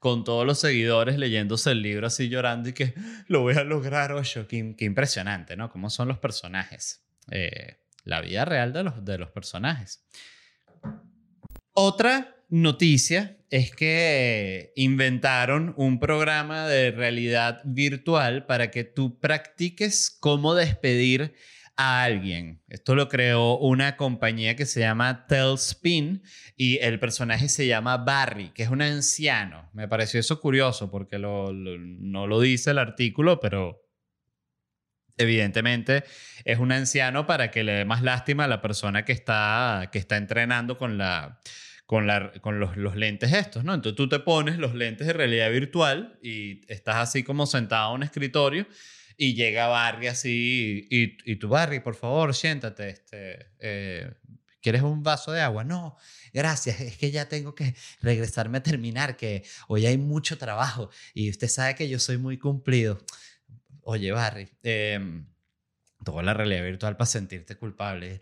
con 0.07 0.23
todos 0.23 0.47
los 0.47 0.61
seguidores 0.61 1.19
leyéndose 1.19 1.73
el 1.73 1.83
libro 1.83 2.07
así 2.07 2.29
llorando 2.29 2.69
y 2.69 2.73
que 2.75 2.95
lo 3.27 3.41
voy 3.41 3.57
a 3.57 3.65
lograr 3.65 4.13
Osho. 4.13 4.47
Qué, 4.47 4.77
impresionante, 4.79 5.57
¿no? 5.57 5.69
Cómo 5.69 5.91
son 5.91 6.07
los 6.07 6.19
personajes. 6.19 7.05
Eh, 7.33 7.79
la 8.05 8.21
vida 8.21 8.45
real 8.45 8.73
de 8.73 8.85
los, 8.85 9.05
de 9.05 9.19
los 9.19 9.31
personajes. 9.33 10.07
Otra 11.73 12.37
noticia 12.49 13.37
es 13.51 13.75
que 13.75 14.73
inventaron 14.77 15.75
un 15.77 15.99
programa 15.99 16.69
de 16.69 16.93
realidad 16.93 17.61
virtual 17.65 18.47
para 18.47 18.71
que 18.71 18.85
tú 18.85 19.19
practiques 19.19 20.17
cómo 20.21 20.55
despedir 20.55 21.35
a 21.77 22.03
alguien. 22.05 22.63
Esto 22.69 22.95
lo 22.95 23.09
creó 23.09 23.59
una 23.59 23.97
compañía 23.97 24.57
que 24.57 24.67
se 24.67 24.81
llama 24.81 25.27
Telspin 25.27 26.23
y 26.57 26.79
el 26.79 26.99
personaje 26.99 27.49
se 27.49 27.67
llama 27.67 27.99
Barry, 27.99 28.51
que 28.51 28.63
es 28.63 28.71
un 28.71 28.83
anciano. 28.83 29.71
Me 29.75 29.89
pareció 29.89 30.21
eso 30.21 30.41
curioso 30.41 30.91
porque 30.91 31.19
no 31.19 32.27
lo 32.27 32.41
dice 32.41 32.71
el 32.71 32.79
artículo, 32.79 33.41
pero 33.41 33.87
evidentemente 35.19 36.05
es 36.45 36.59
un 36.59 36.73
anciano 36.73 37.27
para 37.27 37.51
que 37.51 37.65
le 37.65 37.73
dé 37.73 37.85
más 37.85 38.03
lástima 38.03 38.45
a 38.45 38.49
la 38.49 38.61
persona 38.61 39.05
que 39.05 39.13
está, 39.13 39.89
que 39.93 39.99
está 39.99 40.17
entrenando 40.17 40.79
con 40.79 40.99
la 40.99 41.41
con, 41.87 42.09
la, 42.09 42.33
con 42.41 42.59
los, 42.59 42.77
los, 42.77 42.97
lentes 42.97 43.33
estos, 43.33 43.63
¿no? 43.63 43.73
Entonces 43.73 43.97
tú 43.97 44.09
te 44.09 44.19
pones 44.19 44.59
los 44.59 44.75
lentes 44.75 45.07
de 45.07 45.13
realidad 45.13 45.53
virtual 45.53 46.19
y 46.21 46.61
estás 46.67 46.97
así 46.97 47.23
como 47.23 47.47
sentado 47.47 47.91
en 47.91 47.97
un 47.97 48.03
escritorio 48.03 48.67
y 49.17 49.35
llega 49.35 49.69
Barry 49.69 50.09
así, 50.09 50.87
y, 50.91 51.17
y 51.31 51.35
Barry, 51.47 51.81
por 51.81 51.95
favor, 51.95 52.35
siéntate, 52.35 52.91
este, 52.91 53.53
eh, 53.59 54.13
¿quieres 54.61 54.83
un 54.83 55.03
vaso 55.03 55.33
de 55.33 55.41
agua? 55.41 55.65
No, 55.65 55.97
gracias, 56.33 56.81
es 56.81 56.97
que 56.99 57.11
ya 57.11 57.29
tengo 57.29 57.55
que 57.55 57.75
regresarme 58.03 58.59
a 58.59 58.63
terminar, 58.63 59.17
que 59.17 59.45
hoy 59.69 59.87
hay 59.87 59.99
mucho 59.99 60.39
trabajo 60.39 60.91
y 61.15 61.31
usted 61.31 61.49
sabe 61.49 61.75
que 61.75 61.89
yo 61.89 61.99
soy 61.99 62.19
muy 62.19 62.39
cumplido. 62.39 63.05
Oye, 63.83 64.13
Barry, 64.13 64.49
eh, 64.63 65.01
toda 66.05 66.23
la 66.23 66.35
realidad 66.35 66.65
virtual 66.65 66.97
para 66.97 67.07
sentirte 67.07 67.57
culpable. 67.57 68.21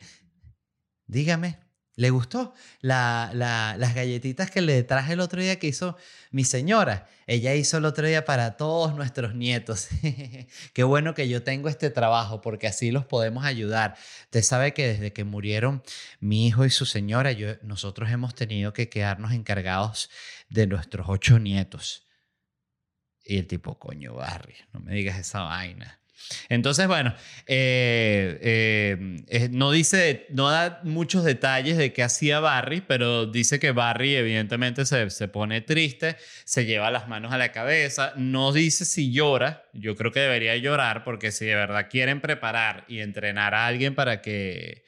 Dígame, 1.06 1.58
¿Le 1.96 2.10
gustó? 2.10 2.54
las 2.80 3.94
galletitas 3.94 4.50
que 4.50 4.60
le 4.60 4.82
traje 4.82 5.12
el 5.12 5.20
otro 5.20 5.40
día 5.40 5.58
que 5.58 5.68
hizo 5.68 5.96
mi 6.30 6.44
señora. 6.44 7.08
Ella 7.26 7.54
hizo 7.54 7.78
el 7.78 7.84
otro 7.84 8.06
día 8.06 8.24
para 8.24 8.56
todos 8.56 8.94
nuestros 8.94 9.34
nietos. 9.34 9.88
Qué 10.72 10.82
bueno 10.82 11.14
que 11.14 11.28
yo 11.28 11.42
tengo 11.42 11.68
este 11.68 11.90
trabajo 11.90 12.40
porque 12.40 12.66
así 12.66 12.90
los 12.90 13.06
podemos 13.06 13.44
ayudar. 13.44 13.96
Usted 14.24 14.42
sabe 14.42 14.74
que 14.74 14.88
desde 14.88 15.12
que 15.12 15.24
murieron 15.24 15.82
mi 16.20 16.46
hijo 16.46 16.64
y 16.64 16.70
su 16.70 16.84
señora, 16.84 17.32
yo, 17.32 17.54
nosotros 17.62 18.10
hemos 18.10 18.34
tenido 18.34 18.72
que 18.72 18.88
quedarnos 18.88 19.32
encargados 19.32 20.10
de 20.48 20.66
nuestros 20.66 21.06
ocho 21.08 21.38
nietos. 21.38 22.06
Y 23.24 23.38
el 23.38 23.46
tipo, 23.46 23.78
coño, 23.78 24.14
Barry, 24.14 24.56
no 24.72 24.80
me 24.80 24.94
digas 24.94 25.18
esa 25.18 25.40
vaina. 25.40 26.00
Entonces, 26.48 26.86
bueno, 26.86 27.14
eh, 27.46 28.38
eh, 28.40 29.24
eh, 29.28 29.48
no 29.50 29.70
dice, 29.70 30.26
no 30.30 30.50
da 30.50 30.80
muchos 30.84 31.24
detalles 31.24 31.76
de 31.76 31.92
qué 31.92 32.02
hacía 32.02 32.40
Barry, 32.40 32.80
pero 32.80 33.26
dice 33.26 33.58
que 33.58 33.72
Barry 33.72 34.16
evidentemente 34.16 34.86
se, 34.86 35.10
se, 35.10 35.28
pone 35.28 35.60
triste, 35.60 36.16
se 36.44 36.64
lleva 36.64 36.90
las 36.90 37.08
manos 37.08 37.32
a 37.32 37.38
la 37.38 37.52
cabeza, 37.52 38.12
no 38.16 38.52
dice 38.52 38.84
si 38.84 39.12
llora, 39.12 39.64
yo 39.72 39.96
creo 39.96 40.12
que 40.12 40.20
debería 40.20 40.56
llorar 40.56 41.04
porque 41.04 41.32
si 41.32 41.46
de 41.46 41.54
verdad 41.54 41.88
quieren 41.90 42.20
preparar 42.20 42.84
y 42.88 43.00
entrenar 43.00 43.54
a 43.54 43.66
alguien 43.66 43.94
para 43.94 44.22
que, 44.22 44.84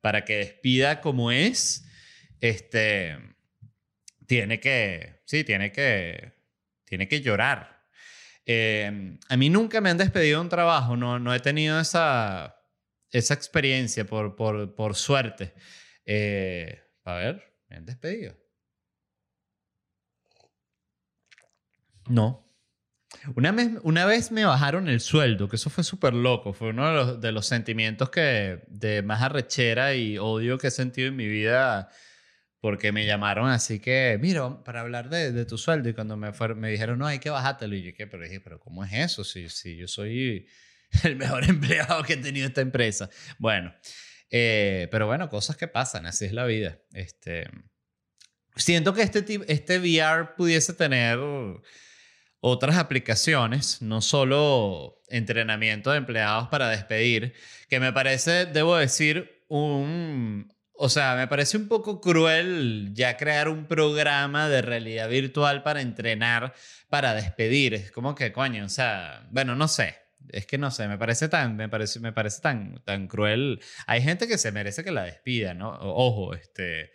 para 0.00 0.24
que 0.24 0.36
despida 0.36 1.00
como 1.00 1.30
es, 1.30 1.86
este, 2.40 3.18
tiene 4.26 4.60
que, 4.60 5.20
sí, 5.24 5.44
tiene 5.44 5.72
que, 5.72 6.32
tiene 6.84 7.08
que 7.08 7.20
llorar 7.20 7.73
Em, 8.46 9.18
a 9.28 9.36
mí 9.36 9.48
nunca 9.48 9.80
me 9.80 9.90
han 9.90 9.96
despedido 9.98 10.38
de 10.38 10.42
un 10.42 10.48
trabajo, 10.48 10.96
no, 10.96 11.18
no 11.18 11.34
he 11.34 11.40
tenido 11.40 11.80
esa, 11.80 12.56
esa 13.10 13.34
experiencia 13.34 14.04
por, 14.04 14.36
por, 14.36 14.74
por 14.74 14.94
suerte. 14.94 15.54
Eh, 16.04 16.78
a 17.04 17.14
ver, 17.14 17.42
me 17.68 17.76
han 17.76 17.86
despedido. 17.86 18.36
No. 22.08 22.44
Una 23.36 23.52
vez, 23.52 23.70
una 23.82 24.04
vez 24.04 24.32
me 24.32 24.44
bajaron 24.44 24.88
el 24.88 25.00
sueldo, 25.00 25.48
que 25.48 25.56
eso 25.56 25.70
fue 25.70 25.84
súper 25.84 26.12
loco. 26.12 26.52
Fue 26.52 26.70
uno 26.70 26.88
de 26.88 26.94
los, 26.94 27.20
de 27.20 27.32
los 27.32 27.46
sentimientos 27.46 28.10
que, 28.10 28.64
de 28.68 29.02
más 29.02 29.22
arrechera 29.22 29.94
y 29.94 30.18
odio 30.18 30.58
que 30.58 30.66
he 30.66 30.70
sentido 30.70 31.08
en 31.08 31.16
mi 31.16 31.28
vida 31.28 31.88
porque 32.64 32.92
me 32.92 33.04
llamaron 33.04 33.50
así 33.50 33.78
que, 33.78 34.18
mira, 34.22 34.64
para 34.64 34.80
hablar 34.80 35.10
de, 35.10 35.32
de 35.32 35.44
tu 35.44 35.58
sueldo, 35.58 35.90
y 35.90 35.92
cuando 35.92 36.16
me, 36.16 36.32
fueron, 36.32 36.60
me 36.60 36.70
dijeron, 36.70 36.98
no, 36.98 37.06
hay 37.06 37.18
que 37.18 37.28
bajártelo, 37.28 37.76
y 37.76 37.82
yo, 37.82 37.92
¿qué? 37.94 38.06
Pero 38.06 38.22
dije, 38.22 38.40
pero 38.40 38.58
¿cómo 38.58 38.82
es 38.82 38.92
eso? 38.94 39.22
Si, 39.22 39.50
si 39.50 39.76
yo 39.76 39.86
soy 39.86 40.48
el 41.04 41.16
mejor 41.16 41.44
empleado 41.50 42.02
que 42.04 42.14
he 42.14 42.16
tenido 42.16 42.46
esta 42.46 42.62
empresa. 42.62 43.10
Bueno, 43.36 43.74
eh, 44.30 44.88
pero 44.90 45.06
bueno, 45.06 45.28
cosas 45.28 45.58
que 45.58 45.68
pasan, 45.68 46.06
así 46.06 46.24
es 46.24 46.32
la 46.32 46.46
vida. 46.46 46.78
Este, 46.94 47.50
siento 48.56 48.94
que 48.94 49.02
este, 49.02 49.22
este 49.46 49.78
VR 49.78 50.34
pudiese 50.34 50.72
tener 50.72 51.18
otras 52.40 52.78
aplicaciones, 52.78 53.82
no 53.82 54.00
solo 54.00 55.02
entrenamiento 55.08 55.90
de 55.90 55.98
empleados 55.98 56.48
para 56.48 56.70
despedir, 56.70 57.34
que 57.68 57.78
me 57.78 57.92
parece, 57.92 58.46
debo 58.46 58.74
decir, 58.74 59.44
un, 59.48 60.53
o 60.76 60.88
sea, 60.88 61.14
me 61.16 61.28
parece 61.28 61.56
un 61.56 61.68
poco 61.68 62.00
cruel 62.00 62.90
ya 62.94 63.16
crear 63.16 63.48
un 63.48 63.66
programa 63.66 64.48
de 64.48 64.60
realidad 64.62 65.08
virtual 65.08 65.62
para 65.62 65.80
entrenar, 65.80 66.54
para 66.88 67.14
despedir. 67.14 67.74
Es 67.74 67.92
como 67.92 68.14
que, 68.14 68.32
coño, 68.32 68.64
o 68.64 68.68
sea, 68.68 69.26
bueno, 69.30 69.54
no 69.54 69.68
sé. 69.68 69.96
Es 70.30 70.46
que 70.46 70.58
no 70.58 70.70
sé, 70.70 70.88
me 70.88 70.98
parece 70.98 71.28
tan, 71.28 71.54
me 71.56 71.68
parece, 71.68 72.00
me 72.00 72.12
parece 72.12 72.40
tan, 72.40 72.82
tan 72.84 73.08
cruel. 73.08 73.60
Hay 73.86 74.02
gente 74.02 74.26
que 74.26 74.38
se 74.38 74.52
merece 74.52 74.82
que 74.82 74.90
la 74.90 75.04
despida, 75.04 75.54
¿no? 75.54 75.70
Ojo, 75.80 76.34
este, 76.34 76.92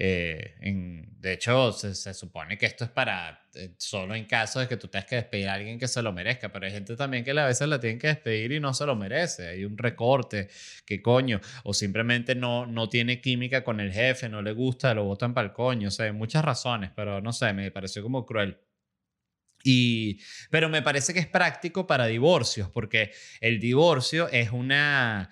Eh, 0.00 0.54
en, 0.60 1.08
de 1.18 1.32
hecho, 1.32 1.72
se, 1.72 1.92
se, 1.92 2.14
supone 2.14 2.56
que 2.56 2.66
esto 2.66 2.84
es 2.84 2.90
para 2.90 3.48
eh, 3.54 3.74
solo 3.78 4.14
en 4.14 4.26
caso 4.26 4.60
de 4.60 4.68
que 4.68 4.76
tú 4.76 4.86
tengas 4.86 5.06
que 5.06 5.16
despedir 5.16 5.48
a 5.48 5.54
alguien 5.54 5.76
que 5.76 5.88
se 5.88 6.00
lo 6.02 6.12
merezca, 6.12 6.52
pero 6.52 6.66
hay 6.66 6.70
gente 6.70 6.94
también 6.94 7.24
que 7.24 7.32
a 7.32 7.46
veces 7.46 7.66
la 7.66 7.80
tienen 7.80 7.98
que 7.98 8.06
despedir 8.06 8.52
y 8.52 8.60
no 8.60 8.72
se 8.74 8.86
lo 8.86 8.94
merece. 8.94 9.48
Hay 9.48 9.64
un 9.64 9.76
recorte, 9.76 10.50
qué 10.86 11.02
coño, 11.02 11.40
o 11.64 11.74
simplemente 11.74 12.36
no, 12.36 12.64
no 12.64 12.88
tiene 12.88 13.20
química 13.20 13.64
con 13.64 13.80
el 13.80 13.92
jefe, 13.92 14.28
no 14.28 14.40
le 14.40 14.52
gusta, 14.52 14.94
lo 14.94 15.02
botan 15.02 15.34
para 15.34 15.48
el 15.48 15.52
coño. 15.52 15.88
O 15.88 15.90
sea, 15.90 16.06
hay 16.06 16.12
muchas 16.12 16.44
razones, 16.44 16.92
pero 16.94 17.20
no 17.20 17.32
sé, 17.32 17.52
me 17.52 17.72
pareció 17.72 18.00
como 18.00 18.24
cruel. 18.24 18.56
Y, 19.64 20.20
pero 20.48 20.68
me 20.68 20.82
parece 20.82 21.12
que 21.12 21.18
es 21.18 21.26
práctico 21.26 21.88
para 21.88 22.06
divorcios, 22.06 22.70
porque 22.70 23.10
el 23.40 23.58
divorcio 23.58 24.28
es 24.28 24.52
una 24.52 25.28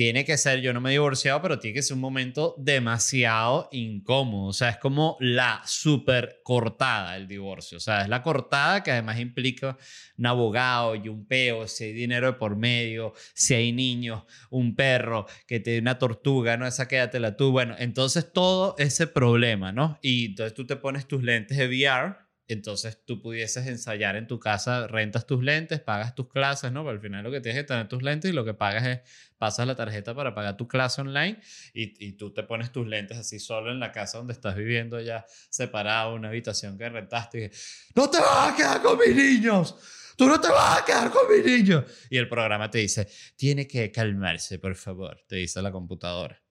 tiene 0.00 0.24
que 0.24 0.38
ser, 0.38 0.62
yo 0.62 0.72
no 0.72 0.80
me 0.80 0.88
he 0.88 0.92
divorciado, 0.92 1.42
pero 1.42 1.58
tiene 1.58 1.74
que 1.74 1.82
ser 1.82 1.94
un 1.94 2.00
momento 2.00 2.54
demasiado 2.56 3.68
incómodo. 3.70 4.46
O 4.46 4.52
sea, 4.54 4.70
es 4.70 4.78
como 4.78 5.18
la 5.20 5.60
super 5.66 6.40
cortada 6.42 7.18
el 7.18 7.28
divorcio. 7.28 7.76
O 7.76 7.80
sea, 7.82 8.00
es 8.00 8.08
la 8.08 8.22
cortada 8.22 8.82
que 8.82 8.92
además 8.92 9.20
implica 9.20 9.76
un 10.16 10.24
abogado 10.24 10.94
y 10.94 11.10
un 11.10 11.26
peo, 11.26 11.68
si 11.68 11.84
hay 11.84 11.92
dinero 11.92 12.28
de 12.28 12.32
por 12.32 12.56
medio, 12.56 13.12
si 13.34 13.52
hay 13.52 13.72
niños, 13.72 14.22
un 14.48 14.74
perro, 14.74 15.26
que 15.46 15.60
te 15.60 15.72
dé 15.72 15.80
una 15.80 15.98
tortuga, 15.98 16.56
¿no? 16.56 16.66
Esa 16.66 16.88
quédatela 16.88 17.36
tú. 17.36 17.52
Bueno, 17.52 17.74
entonces 17.78 18.32
todo 18.32 18.76
ese 18.78 19.06
problema, 19.06 19.70
¿no? 19.70 19.98
Y 20.00 20.30
entonces 20.30 20.54
tú 20.54 20.66
te 20.66 20.76
pones 20.76 21.08
tus 21.08 21.22
lentes 21.22 21.58
de 21.58 21.66
VR 21.66 22.30
entonces 22.52 23.00
tú 23.04 23.22
pudieses 23.22 23.66
ensayar 23.66 24.16
en 24.16 24.26
tu 24.26 24.40
casa, 24.40 24.86
rentas 24.88 25.26
tus 25.26 25.42
lentes, 25.42 25.80
pagas 25.80 26.14
tus 26.14 26.28
clases, 26.28 26.72
¿no? 26.72 26.82
Pero 26.82 26.90
al 26.90 27.00
final 27.00 27.22
lo 27.22 27.30
que 27.30 27.40
tienes 27.40 27.62
que 27.62 27.66
tener 27.66 27.88
tus 27.88 28.02
lentes 28.02 28.30
y 28.30 28.34
lo 28.34 28.44
que 28.44 28.54
pagas 28.54 28.86
es, 28.86 29.00
pasas 29.40 29.66
la 29.66 29.74
tarjeta 29.74 30.14
para 30.14 30.34
pagar 30.34 30.58
tu 30.58 30.68
clase 30.68 31.00
online 31.00 31.40
y, 31.72 32.12
tú 32.12 32.30
te 32.30 32.42
pones 32.42 32.70
tus 32.70 32.86
lentes 32.86 33.16
así 33.16 33.38
solo 33.38 33.72
en 33.72 33.80
la 33.80 33.90
casa 33.90 34.18
donde 34.18 34.34
estás 34.34 34.54
viviendo 34.54 35.00
ya 35.00 35.24
separado, 35.48 36.14
una 36.14 36.28
habitación 36.28 36.76
que 36.76 36.90
rentaste 36.90 37.46
y 37.46 37.50
no 37.98 38.10
te 38.10 38.18
vas 38.18 38.52
a 38.52 38.54
quedar 38.54 38.82
con 38.82 38.98
mis 38.98 39.16
niños. 39.16 39.76
Tú 40.14 40.26
no 40.26 40.38
te 40.38 40.48
vas 40.48 40.82
a 40.82 40.84
quedar 40.84 41.10
con 41.10 41.22
mis 41.34 41.42
niños. 41.42 41.84
Y 42.10 42.18
el 42.18 42.28
programa 42.28 42.70
te 42.70 42.78
dice, 42.78 43.08
tiene 43.34 43.66
que 43.66 43.90
calmarse, 43.90 44.58
por 44.58 44.74
favor, 44.74 45.24
te 45.26 45.36
dice 45.36 45.62
la 45.62 45.72
computadora. 45.72 46.42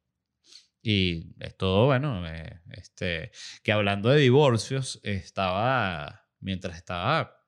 Y 0.81 1.35
es 1.39 1.55
todo, 1.57 1.85
bueno, 1.85 2.27
eh, 2.27 2.61
este, 2.71 3.31
que 3.61 3.71
hablando 3.71 4.09
de 4.09 4.19
divorcios, 4.19 4.99
estaba, 5.03 6.27
mientras 6.39 6.75
estaba 6.77 7.45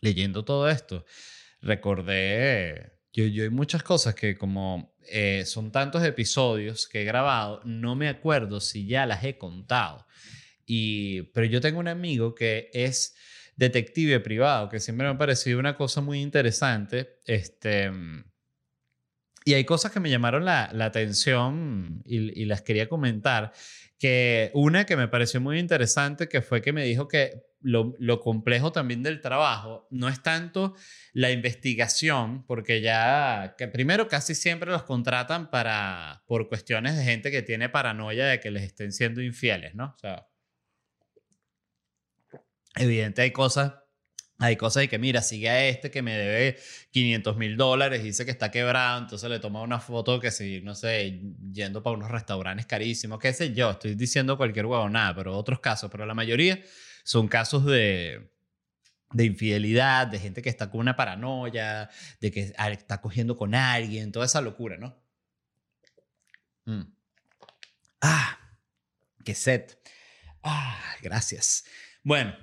leyendo 0.00 0.44
todo 0.44 0.70
esto, 0.70 1.04
recordé, 1.60 2.91
yo, 3.12 3.24
yo 3.26 3.44
hay 3.44 3.50
muchas 3.50 3.82
cosas 3.82 4.14
que 4.14 4.36
como 4.36 4.94
eh, 5.08 5.44
son 5.44 5.70
tantos 5.70 6.02
episodios 6.04 6.88
que 6.88 7.02
he 7.02 7.04
grabado, 7.04 7.60
no 7.64 7.94
me 7.94 8.08
acuerdo 8.08 8.60
si 8.60 8.86
ya 8.86 9.06
las 9.06 9.24
he 9.24 9.36
contado. 9.36 10.06
Y, 10.64 11.22
pero 11.34 11.46
yo 11.46 11.60
tengo 11.60 11.80
un 11.80 11.88
amigo 11.88 12.34
que 12.34 12.70
es 12.72 13.14
detective 13.56 14.20
privado, 14.20 14.68
que 14.68 14.80
siempre 14.80 15.06
me 15.06 15.12
ha 15.12 15.18
parecido 15.18 15.58
una 15.58 15.76
cosa 15.76 16.00
muy 16.00 16.20
interesante. 16.20 17.18
Este, 17.26 17.90
y 19.44 19.54
hay 19.54 19.64
cosas 19.64 19.92
que 19.92 20.00
me 20.00 20.10
llamaron 20.10 20.44
la, 20.44 20.70
la 20.72 20.86
atención 20.86 22.02
y, 22.06 22.40
y, 22.40 22.44
las 22.46 22.62
quería 22.62 22.88
comentar. 22.88 23.52
Que 23.98 24.50
una 24.54 24.86
que 24.86 24.96
me 24.96 25.08
pareció 25.08 25.40
muy 25.40 25.58
interesante, 25.58 26.28
que 26.28 26.42
fue 26.42 26.62
que 26.62 26.72
me 26.72 26.84
dijo 26.84 27.08
que 27.08 27.44
lo, 27.62 27.94
lo, 27.98 28.20
complejo 28.20 28.72
también 28.72 29.02
del 29.02 29.20
trabajo 29.20 29.86
no 29.90 30.08
es 30.08 30.22
tanto 30.22 30.74
la 31.12 31.30
investigación, 31.30 32.44
porque 32.46 32.80
ya, 32.80 33.54
que 33.56 33.68
primero 33.68 34.08
casi 34.08 34.34
siempre 34.34 34.70
los 34.70 34.82
contratan 34.82 35.50
para, 35.50 36.24
por 36.26 36.48
cuestiones 36.48 36.96
de 36.96 37.04
gente 37.04 37.30
que 37.30 37.42
tiene 37.42 37.68
paranoia 37.68 38.26
de 38.26 38.40
que 38.40 38.50
les 38.50 38.64
estén 38.64 38.92
siendo 38.92 39.22
infieles, 39.22 39.74
¿no? 39.74 39.94
O 39.94 39.98
sea, 39.98 40.28
evidente 42.76 43.22
hay 43.22 43.32
cosas 43.32 43.72
hay 44.42 44.56
cosas 44.56 44.82
de 44.82 44.88
que, 44.88 44.98
mira, 44.98 45.22
sigue 45.22 45.48
a 45.48 45.68
este 45.68 45.90
que 45.90 46.02
me 46.02 46.16
debe 46.16 46.58
500 46.90 47.36
mil 47.36 47.56
dólares, 47.56 48.02
dice 48.02 48.24
que 48.24 48.32
está 48.32 48.50
quebrado, 48.50 48.98
entonces 49.02 49.30
le 49.30 49.38
toma 49.38 49.62
una 49.62 49.78
foto 49.78 50.18
que 50.18 50.32
si, 50.32 50.60
no 50.62 50.74
sé, 50.74 51.20
yendo 51.52 51.82
para 51.82 51.96
unos 51.96 52.10
restaurantes 52.10 52.66
carísimos, 52.66 53.20
qué 53.20 53.32
sé 53.32 53.54
yo, 53.54 53.70
estoy 53.70 53.94
diciendo 53.94 54.36
cualquier 54.36 54.66
huevo, 54.66 54.88
nada, 54.88 55.14
pero 55.14 55.36
otros 55.38 55.60
casos, 55.60 55.90
pero 55.92 56.06
la 56.06 56.14
mayoría 56.14 56.60
son 57.04 57.28
casos 57.28 57.64
de, 57.64 58.30
de 59.12 59.24
infidelidad, 59.24 60.06
de 60.06 60.18
gente 60.18 60.42
que 60.42 60.48
está 60.48 60.70
con 60.70 60.80
una 60.80 60.96
paranoia, 60.96 61.90
de 62.20 62.30
que 62.30 62.52
está 62.70 63.00
cogiendo 63.00 63.36
con 63.36 63.54
alguien, 63.54 64.12
toda 64.12 64.26
esa 64.26 64.40
locura, 64.40 64.76
¿no? 64.78 64.96
Mm. 66.64 66.82
Ah, 68.00 68.38
qué 69.24 69.34
set. 69.34 69.78
Ah, 70.42 70.96
gracias. 71.02 71.64
Bueno. 72.02 72.36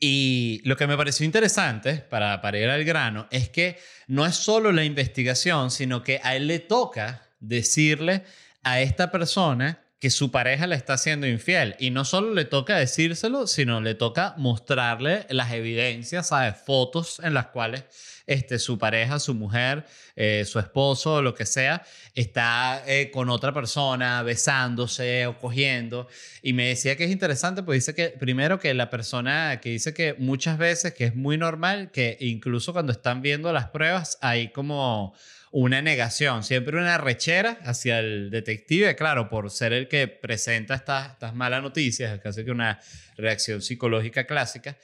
Y 0.00 0.60
lo 0.64 0.76
que 0.76 0.86
me 0.86 0.96
pareció 0.96 1.26
interesante, 1.26 1.94
para, 1.94 2.40
para 2.40 2.56
ir 2.56 2.68
al 2.68 2.84
grano, 2.84 3.26
es 3.32 3.48
que 3.48 3.80
no 4.06 4.26
es 4.26 4.36
solo 4.36 4.70
la 4.70 4.84
investigación, 4.84 5.72
sino 5.72 6.04
que 6.04 6.20
a 6.22 6.36
él 6.36 6.46
le 6.46 6.60
toca 6.60 7.28
decirle 7.40 8.24
a 8.62 8.80
esta 8.80 9.10
persona 9.10 9.82
que 9.98 10.10
su 10.10 10.30
pareja 10.30 10.66
le 10.66 10.76
está 10.76 10.94
haciendo 10.94 11.26
infiel. 11.26 11.74
Y 11.78 11.90
no 11.90 12.04
solo 12.04 12.32
le 12.32 12.44
toca 12.44 12.76
decírselo, 12.76 13.46
sino 13.46 13.80
le 13.80 13.94
toca 13.94 14.34
mostrarle 14.36 15.26
las 15.30 15.52
evidencias, 15.52 16.28
¿sabes? 16.28 16.54
Fotos 16.64 17.20
en 17.22 17.34
las 17.34 17.46
cuales 17.46 17.84
este, 18.28 18.58
su 18.58 18.78
pareja, 18.78 19.18
su 19.18 19.34
mujer, 19.34 19.86
eh, 20.14 20.44
su 20.46 20.58
esposo, 20.58 21.22
lo 21.22 21.34
que 21.34 21.46
sea, 21.46 21.82
está 22.14 22.82
eh, 22.86 23.10
con 23.10 23.30
otra 23.30 23.52
persona, 23.52 24.22
besándose 24.22 25.26
o 25.26 25.38
cogiendo. 25.38 26.06
Y 26.42 26.52
me 26.52 26.68
decía 26.68 26.96
que 26.96 27.04
es 27.04 27.10
interesante, 27.10 27.62
pues 27.62 27.78
dice 27.78 27.94
que 27.94 28.10
primero 28.10 28.60
que 28.60 28.74
la 28.74 28.90
persona 28.90 29.60
que 29.60 29.70
dice 29.70 29.94
que 29.94 30.14
muchas 30.18 30.58
veces, 30.58 30.92
que 30.92 31.06
es 31.06 31.16
muy 31.16 31.38
normal, 31.38 31.90
que 31.90 32.18
incluso 32.20 32.72
cuando 32.72 32.92
están 32.92 33.22
viendo 33.22 33.52
las 33.52 33.70
pruebas, 33.70 34.18
hay 34.20 34.48
como 34.50 35.14
una 35.50 35.82
negación, 35.82 36.44
siempre 36.44 36.76
una 36.76 36.98
rechera 36.98 37.58
hacia 37.64 38.00
el 38.00 38.30
detective, 38.30 38.96
claro, 38.96 39.28
por 39.28 39.50
ser 39.50 39.72
el 39.72 39.88
que 39.88 40.08
presenta 40.08 40.74
estas, 40.74 41.12
estas 41.12 41.34
malas 41.34 41.62
noticias, 41.62 42.20
casi 42.20 42.44
que 42.44 42.50
una 42.50 42.80
reacción 43.16 43.62
psicológica 43.62 44.24
clásica. 44.24 44.76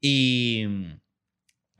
Y 0.00 0.66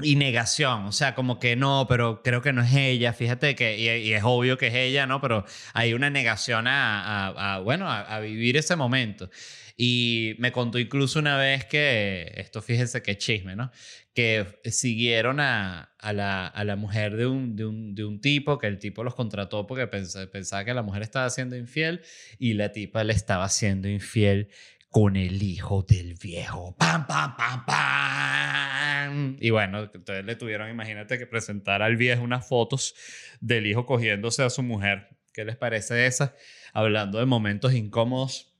y 0.02 0.16
negación, 0.16 0.86
o 0.86 0.92
sea, 0.92 1.14
como 1.14 1.38
que 1.38 1.54
no, 1.54 1.86
pero 1.88 2.22
creo 2.22 2.42
que 2.42 2.52
no 2.52 2.62
es 2.62 2.74
ella, 2.74 3.12
fíjate 3.12 3.54
que, 3.54 3.78
y, 3.78 4.12
es 4.12 4.22
obvio 4.24 4.58
que 4.58 4.66
es 4.66 4.74
ella, 4.74 5.06
¿no? 5.06 5.20
Pero 5.20 5.44
hay 5.72 5.94
una 5.94 6.10
negación 6.10 6.66
a, 6.66 7.60
bueno, 7.62 7.90
a, 7.90 8.18
vivir 8.18 8.56
ese 8.56 8.74
momento. 8.74 9.30
Y 9.76 10.36
me 10.38 10.52
contó 10.52 10.78
incluso 10.78 11.18
una 11.18 11.36
vez 11.36 11.64
que, 11.64 12.32
esto 12.36 12.62
fíjense 12.62 13.02
qué 13.02 13.18
chisme, 13.18 13.56
¿no? 13.56 13.72
Que 14.14 14.46
siguieron 14.66 15.40
a, 15.40 15.94
la, 16.00 16.46
a 16.46 16.64
la, 16.64 16.76
mujer 16.76 17.16
de 17.16 17.26
un, 17.26 17.56
de, 17.56 17.66
un, 17.66 17.94
de 17.94 18.04
un, 18.04 18.20
tipo, 18.20 18.58
que 18.58 18.68
el 18.68 18.78
tipo 18.78 19.02
los 19.02 19.16
contrató 19.16 19.66
porque 19.66 19.88
pensaba, 19.88 20.30
pensaba 20.30 20.64
que 20.64 20.74
la 20.74 20.82
mujer 20.82 21.02
estaba 21.02 21.28
siendo 21.28 21.56
infiel 21.56 22.02
y 22.38 22.54
la 22.54 22.70
tipa 22.70 23.02
le 23.02 23.14
estaba 23.14 23.48
siendo 23.48 23.88
infiel 23.88 24.48
con 24.94 25.16
el 25.16 25.42
hijo 25.42 25.82
del 25.82 26.14
viejo. 26.14 26.76
¡Pam, 26.76 27.04
pam, 27.08 27.36
pam, 27.36 27.66
pam! 27.66 29.36
Y 29.40 29.50
bueno, 29.50 29.90
entonces 29.92 30.24
le 30.24 30.36
tuvieron, 30.36 30.70
imagínate, 30.70 31.18
que 31.18 31.26
presentar 31.26 31.82
al 31.82 31.96
viejo 31.96 32.22
unas 32.22 32.46
fotos 32.46 32.94
del 33.40 33.66
hijo 33.66 33.86
cogiéndose 33.86 34.44
a 34.44 34.50
su 34.50 34.62
mujer. 34.62 35.08
¿Qué 35.32 35.44
les 35.44 35.56
parece 35.56 36.06
esa? 36.06 36.36
Hablando 36.72 37.18
de 37.18 37.26
momentos 37.26 37.74
incómodos. 37.74 38.53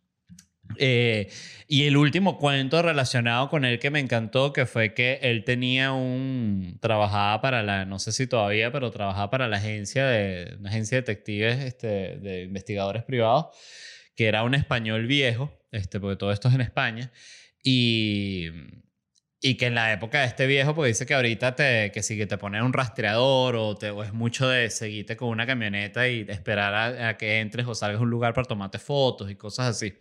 Eh, 0.78 1.30
y 1.66 1.84
el 1.84 1.96
último 1.96 2.38
cuento 2.38 2.82
relacionado 2.82 3.48
con 3.48 3.64
él 3.64 3.78
que 3.78 3.90
me 3.90 4.00
encantó, 4.00 4.52
que 4.52 4.66
fue 4.66 4.94
que 4.94 5.18
él 5.22 5.44
tenía 5.44 5.92
un, 5.92 6.78
trabajaba 6.80 7.40
para 7.40 7.62
la, 7.62 7.84
no 7.84 7.98
sé 7.98 8.12
si 8.12 8.26
todavía, 8.26 8.70
pero 8.72 8.90
trabajaba 8.90 9.30
para 9.30 9.48
la 9.48 9.56
agencia 9.56 10.06
de, 10.06 10.56
una 10.58 10.70
agencia 10.70 10.96
de 10.96 11.02
detectives, 11.02 11.58
este, 11.64 12.16
de 12.18 12.42
investigadores 12.42 13.02
privados, 13.04 13.46
que 14.14 14.26
era 14.26 14.42
un 14.42 14.54
español 14.54 15.06
viejo, 15.06 15.58
este, 15.72 16.00
porque 16.00 16.16
todo 16.16 16.32
esto 16.32 16.48
es 16.48 16.54
en 16.54 16.60
España, 16.60 17.10
y, 17.62 18.50
y 19.46 19.56
que 19.58 19.66
en 19.66 19.74
la 19.74 19.92
época 19.92 20.20
de 20.20 20.26
este 20.26 20.46
viejo, 20.46 20.74
pues 20.74 20.88
dice 20.88 21.04
que 21.04 21.12
ahorita 21.12 21.54
te, 21.54 21.92
que 21.92 22.02
si 22.02 22.24
te 22.24 22.38
pones 22.38 22.62
un 22.62 22.72
rastreador 22.72 23.56
o, 23.56 23.76
te, 23.76 23.90
o 23.90 24.02
es 24.02 24.14
mucho 24.14 24.48
de 24.48 24.70
seguirte 24.70 25.18
con 25.18 25.28
una 25.28 25.46
camioneta 25.46 26.08
y 26.08 26.24
esperar 26.26 26.74
a, 26.74 27.18
que 27.18 27.40
entres 27.40 27.66
o 27.66 27.74
salgas 27.74 28.00
a 28.00 28.02
un 28.02 28.08
lugar 28.08 28.32
para 28.32 28.46
tomarte 28.46 28.78
fotos 28.78 29.30
y 29.30 29.34
cosas 29.34 29.66
así. 29.66 29.92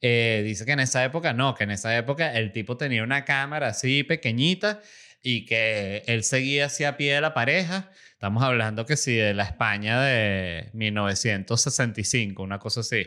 Eh, 0.00 0.42
dice 0.44 0.66
que 0.66 0.72
en 0.72 0.80
esa 0.80 1.04
época 1.04 1.32
no, 1.32 1.54
que 1.54 1.64
en 1.64 1.70
esa 1.70 1.96
época 1.96 2.34
el 2.34 2.52
tipo 2.52 2.76
tenía 2.76 3.02
una 3.02 3.24
cámara 3.24 3.68
así 3.68 4.02
pequeñita 4.02 4.80
y 5.22 5.46
que 5.46 6.02
él 6.06 6.22
seguía 6.22 6.66
así 6.66 6.84
a 6.84 6.96
pie 6.96 7.14
de 7.14 7.20
la 7.20 7.34
pareja. 7.34 7.90
Estamos 8.12 8.42
hablando 8.42 8.86
que 8.86 8.96
sí, 8.96 9.14
de 9.14 9.34
la 9.34 9.44
España 9.44 10.00
de 10.02 10.70
1965, 10.74 12.42
una 12.42 12.58
cosa 12.58 12.80
así 12.80 13.06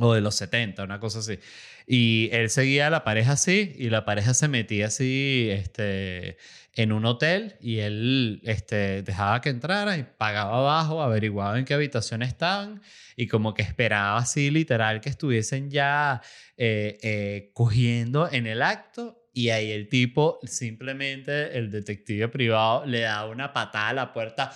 o 0.00 0.14
de 0.14 0.20
los 0.20 0.34
70, 0.34 0.82
una 0.82 0.98
cosa 0.98 1.20
así. 1.20 1.38
Y 1.86 2.30
él 2.32 2.50
seguía 2.50 2.86
a 2.88 2.90
la 2.90 3.04
pareja 3.04 3.32
así 3.32 3.74
y 3.76 3.90
la 3.90 4.04
pareja 4.04 4.34
se 4.34 4.48
metía 4.48 4.86
así 4.86 5.48
este, 5.50 6.36
en 6.74 6.92
un 6.92 7.04
hotel 7.04 7.56
y 7.60 7.78
él 7.78 8.40
este, 8.44 9.02
dejaba 9.02 9.40
que 9.40 9.48
entrara 9.50 9.96
y 9.96 10.04
pagaba 10.04 10.58
abajo, 10.58 11.02
averiguaba 11.02 11.58
en 11.58 11.64
qué 11.64 11.74
habitación 11.74 12.22
estaban 12.22 12.80
y 13.16 13.26
como 13.26 13.54
que 13.54 13.62
esperaba 13.62 14.18
así 14.18 14.50
literal 14.50 15.00
que 15.00 15.08
estuviesen 15.08 15.70
ya 15.70 16.22
eh, 16.56 16.98
eh, 17.02 17.50
cogiendo 17.54 18.30
en 18.30 18.46
el 18.46 18.62
acto. 18.62 19.16
Y 19.32 19.50
ahí 19.50 19.70
el 19.70 19.88
tipo 19.88 20.40
simplemente, 20.42 21.56
el 21.56 21.70
detective 21.70 22.28
privado, 22.28 22.84
le 22.84 23.02
daba 23.02 23.30
una 23.30 23.52
patada 23.52 23.88
a 23.88 23.92
la 23.92 24.12
puerta 24.12 24.50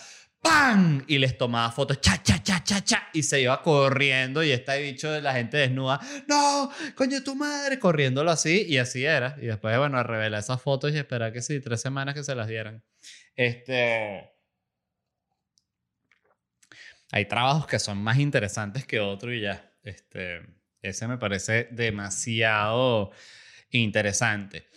¡Pam! 0.45 1.03
Y 1.07 1.17
les 1.17 1.39
tomaba 1.39 1.73
fotos, 1.73 2.03
cha, 2.03 2.23
cha, 2.23 2.43
cha, 2.43 2.63
cha, 2.63 2.85
cha, 2.85 3.09
y 3.15 3.23
se 3.23 3.41
iba 3.41 3.63
corriendo 3.63 4.43
y 4.45 4.51
está 4.51 4.75
dicho 4.75 5.11
de 5.11 5.23
la 5.23 5.33
gente 5.33 5.57
desnuda, 5.57 5.99
no, 6.29 6.71
coño, 6.95 7.25
tu 7.25 7.35
madre, 7.35 7.79
corriéndolo 7.79 8.31
así, 8.31 8.67
y 8.69 8.77
así 8.77 9.07
era. 9.07 9.37
Y 9.41 9.47
después, 9.47 9.79
bueno, 9.79 10.03
revelar 10.03 10.41
esas 10.41 10.61
fotos 10.61 10.93
y 10.93 10.99
esperar 10.99 11.33
que 11.33 11.41
sí, 11.41 11.61
tres 11.61 11.81
semanas 11.81 12.15
que 12.15 12.23
se 12.23 12.35
las 12.35 12.47
dieran. 12.47 12.85
Este... 13.35 14.31
Hay 17.11 17.25
trabajos 17.25 17.67
que 17.67 17.79
son 17.79 17.97
más 17.97 18.19
interesantes 18.19 18.85
que 18.87 19.01
otros 19.01 19.33
y 19.33 19.41
ya. 19.41 19.73
Este, 19.83 20.43
ese 20.83 21.09
me 21.09 21.17
parece 21.17 21.69
demasiado 21.71 23.13
interesante. 23.71 24.69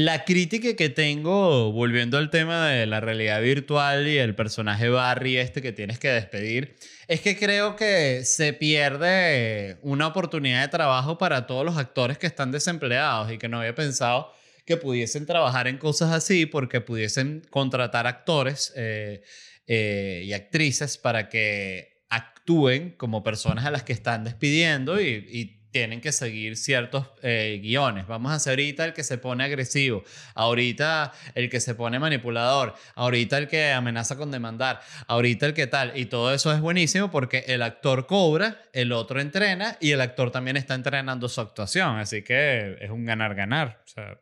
La 0.00 0.24
crítica 0.24 0.76
que 0.76 0.90
tengo, 0.90 1.72
volviendo 1.72 2.18
al 2.18 2.30
tema 2.30 2.68
de 2.68 2.86
la 2.86 3.00
realidad 3.00 3.42
virtual 3.42 4.06
y 4.06 4.16
el 4.16 4.36
personaje 4.36 4.88
Barry 4.88 5.38
este 5.38 5.60
que 5.60 5.72
tienes 5.72 5.98
que 5.98 6.06
despedir, 6.06 6.76
es 7.08 7.20
que 7.20 7.36
creo 7.36 7.74
que 7.74 8.24
se 8.24 8.52
pierde 8.52 9.76
una 9.82 10.06
oportunidad 10.06 10.62
de 10.62 10.68
trabajo 10.68 11.18
para 11.18 11.48
todos 11.48 11.64
los 11.64 11.76
actores 11.76 12.16
que 12.16 12.28
están 12.28 12.52
desempleados 12.52 13.32
y 13.32 13.38
que 13.38 13.48
no 13.48 13.58
había 13.58 13.74
pensado 13.74 14.32
que 14.64 14.76
pudiesen 14.76 15.26
trabajar 15.26 15.66
en 15.66 15.78
cosas 15.78 16.12
así 16.12 16.46
porque 16.46 16.80
pudiesen 16.80 17.42
contratar 17.50 18.06
actores 18.06 18.72
eh, 18.76 19.22
eh, 19.66 20.22
y 20.24 20.32
actrices 20.32 20.96
para 20.96 21.28
que 21.28 22.04
actúen 22.08 22.92
como 22.92 23.24
personas 23.24 23.66
a 23.66 23.72
las 23.72 23.82
que 23.82 23.94
están 23.94 24.22
despidiendo 24.22 25.00
y, 25.00 25.26
y 25.28 25.57
tienen 25.70 26.00
que 26.00 26.12
seguir 26.12 26.56
ciertos 26.56 27.06
eh, 27.22 27.60
guiones. 27.62 28.06
Vamos 28.06 28.32
a 28.32 28.36
hacer 28.36 28.52
ahorita 28.52 28.84
el 28.86 28.92
que 28.94 29.04
se 29.04 29.18
pone 29.18 29.44
agresivo, 29.44 30.02
ahorita 30.34 31.12
el 31.34 31.50
que 31.50 31.60
se 31.60 31.74
pone 31.74 31.98
manipulador, 31.98 32.74
ahorita 32.94 33.38
el 33.38 33.48
que 33.48 33.72
amenaza 33.72 34.16
con 34.16 34.30
demandar, 34.30 34.80
ahorita 35.06 35.46
el 35.46 35.54
que 35.54 35.66
tal. 35.66 35.92
Y 35.96 36.06
todo 36.06 36.32
eso 36.32 36.52
es 36.52 36.60
buenísimo 36.60 37.10
porque 37.10 37.44
el 37.48 37.62
actor 37.62 38.06
cobra, 38.06 38.62
el 38.72 38.92
otro 38.92 39.20
entrena 39.20 39.76
y 39.80 39.92
el 39.92 40.00
actor 40.00 40.30
también 40.30 40.56
está 40.56 40.74
entrenando 40.74 41.28
su 41.28 41.40
actuación. 41.40 41.98
Así 41.98 42.22
que 42.22 42.76
es 42.80 42.90
un 42.90 43.04
ganar-ganar. 43.04 43.82
O 43.84 43.88
sea, 43.88 44.20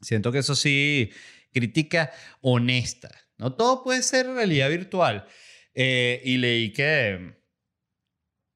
siento 0.00 0.32
que 0.32 0.38
eso 0.38 0.54
sí, 0.54 1.10
crítica 1.52 2.10
honesta. 2.40 3.10
No 3.38 3.52
todo 3.54 3.84
puede 3.84 4.02
ser 4.02 4.26
realidad 4.26 4.70
virtual. 4.70 5.26
Eh, 5.74 6.22
y 6.24 6.38
leí 6.38 6.72
que... 6.72 7.36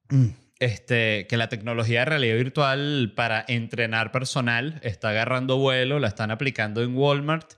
Mm, 0.09 0.29
este, 0.61 1.27
que 1.27 1.37
la 1.39 1.49
tecnología 1.49 2.01
de 2.01 2.05
realidad 2.05 2.37
virtual 2.37 3.13
para 3.17 3.45
entrenar 3.49 4.13
personal 4.13 4.79
está 4.83 5.09
agarrando 5.09 5.57
vuelo, 5.57 5.99
la 5.99 6.09
están 6.09 6.31
aplicando 6.31 6.83
en 6.83 6.95
Walmart, 6.97 7.55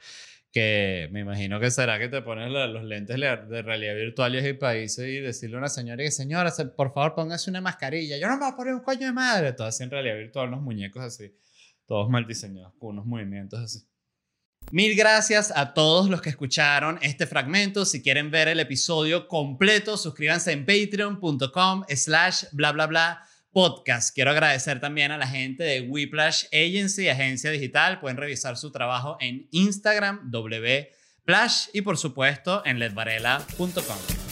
que 0.53 1.09
me 1.11 1.21
imagino 1.21 1.59
que 1.59 1.71
será 1.71 1.99
que 1.99 2.09
te 2.09 2.23
pones 2.23 2.51
los 2.51 2.85
lentes 2.85 3.17
de 3.19 3.63
realidad 3.63 3.95
virtual 3.97 4.35
y 4.35 4.39
es 4.39 4.45
el 4.45 4.57
país 4.57 4.97
y 4.99 5.19
decirle 5.19 5.57
a 5.57 5.59
una 5.59 5.69
señora 5.69 6.03
que 6.05 6.11
señora, 6.13 6.53
por 6.77 6.95
favor 6.95 7.15
póngase 7.15 7.51
una 7.51 7.61
mascarilla, 7.61 8.19
yo 8.19 8.29
no 8.29 8.35
me 8.35 8.45
voy 8.45 8.53
a 8.53 8.57
poner 8.57 8.75
un 8.75 8.81
coño 8.81 9.07
de 9.07 9.13
madre, 9.13 9.53
todo 9.53 9.67
así 9.67 9.83
en 9.83 9.91
realidad 9.91 10.17
virtual, 10.17 10.49
unos 10.49 10.63
muñecos 10.63 11.03
así, 11.03 11.35
todos 11.87 12.09
mal 12.09 12.27
diseñados, 12.27 12.73
con 12.79 12.91
unos 12.91 13.07
movimientos 13.07 13.61
así. 13.61 13.92
Mil 14.71 14.97
gracias 14.97 15.53
a 15.55 15.75
todos 15.75 16.09
los 16.09 16.23
que 16.23 16.31
escucharon 16.31 16.99
este 17.03 17.27
fragmento. 17.27 17.85
Si 17.85 18.03
quieren 18.03 18.31
ver 18.31 18.49
el 18.49 18.61
episodio 18.61 19.29
completo, 19.29 19.97
suscríbanse 19.97 20.53
en 20.53 20.65
patreon.com 20.65 21.85
slash 21.95 22.45
bla 22.53 22.73
bla 22.73 22.87
bla 22.87 23.23
podcast. 23.53 24.15
Quiero 24.15 24.31
agradecer 24.31 24.81
también 24.81 25.13
a 25.13 25.19
la 25.19 25.27
gente 25.27 25.63
de 25.63 25.83
Whiplash 25.83 26.47
Agency, 26.53 27.09
agencia 27.09 27.51
digital. 27.51 28.01
Pueden 28.01 28.17
revisar 28.17 28.57
su 28.57 28.73
trabajo 28.73 29.19
en 29.21 29.47
Instagram, 29.51 30.31
wplash 30.33 31.67
y 31.73 31.83
por 31.83 31.99
supuesto 31.99 32.63
en 32.65 32.79
ledvarela.com. 32.79 34.32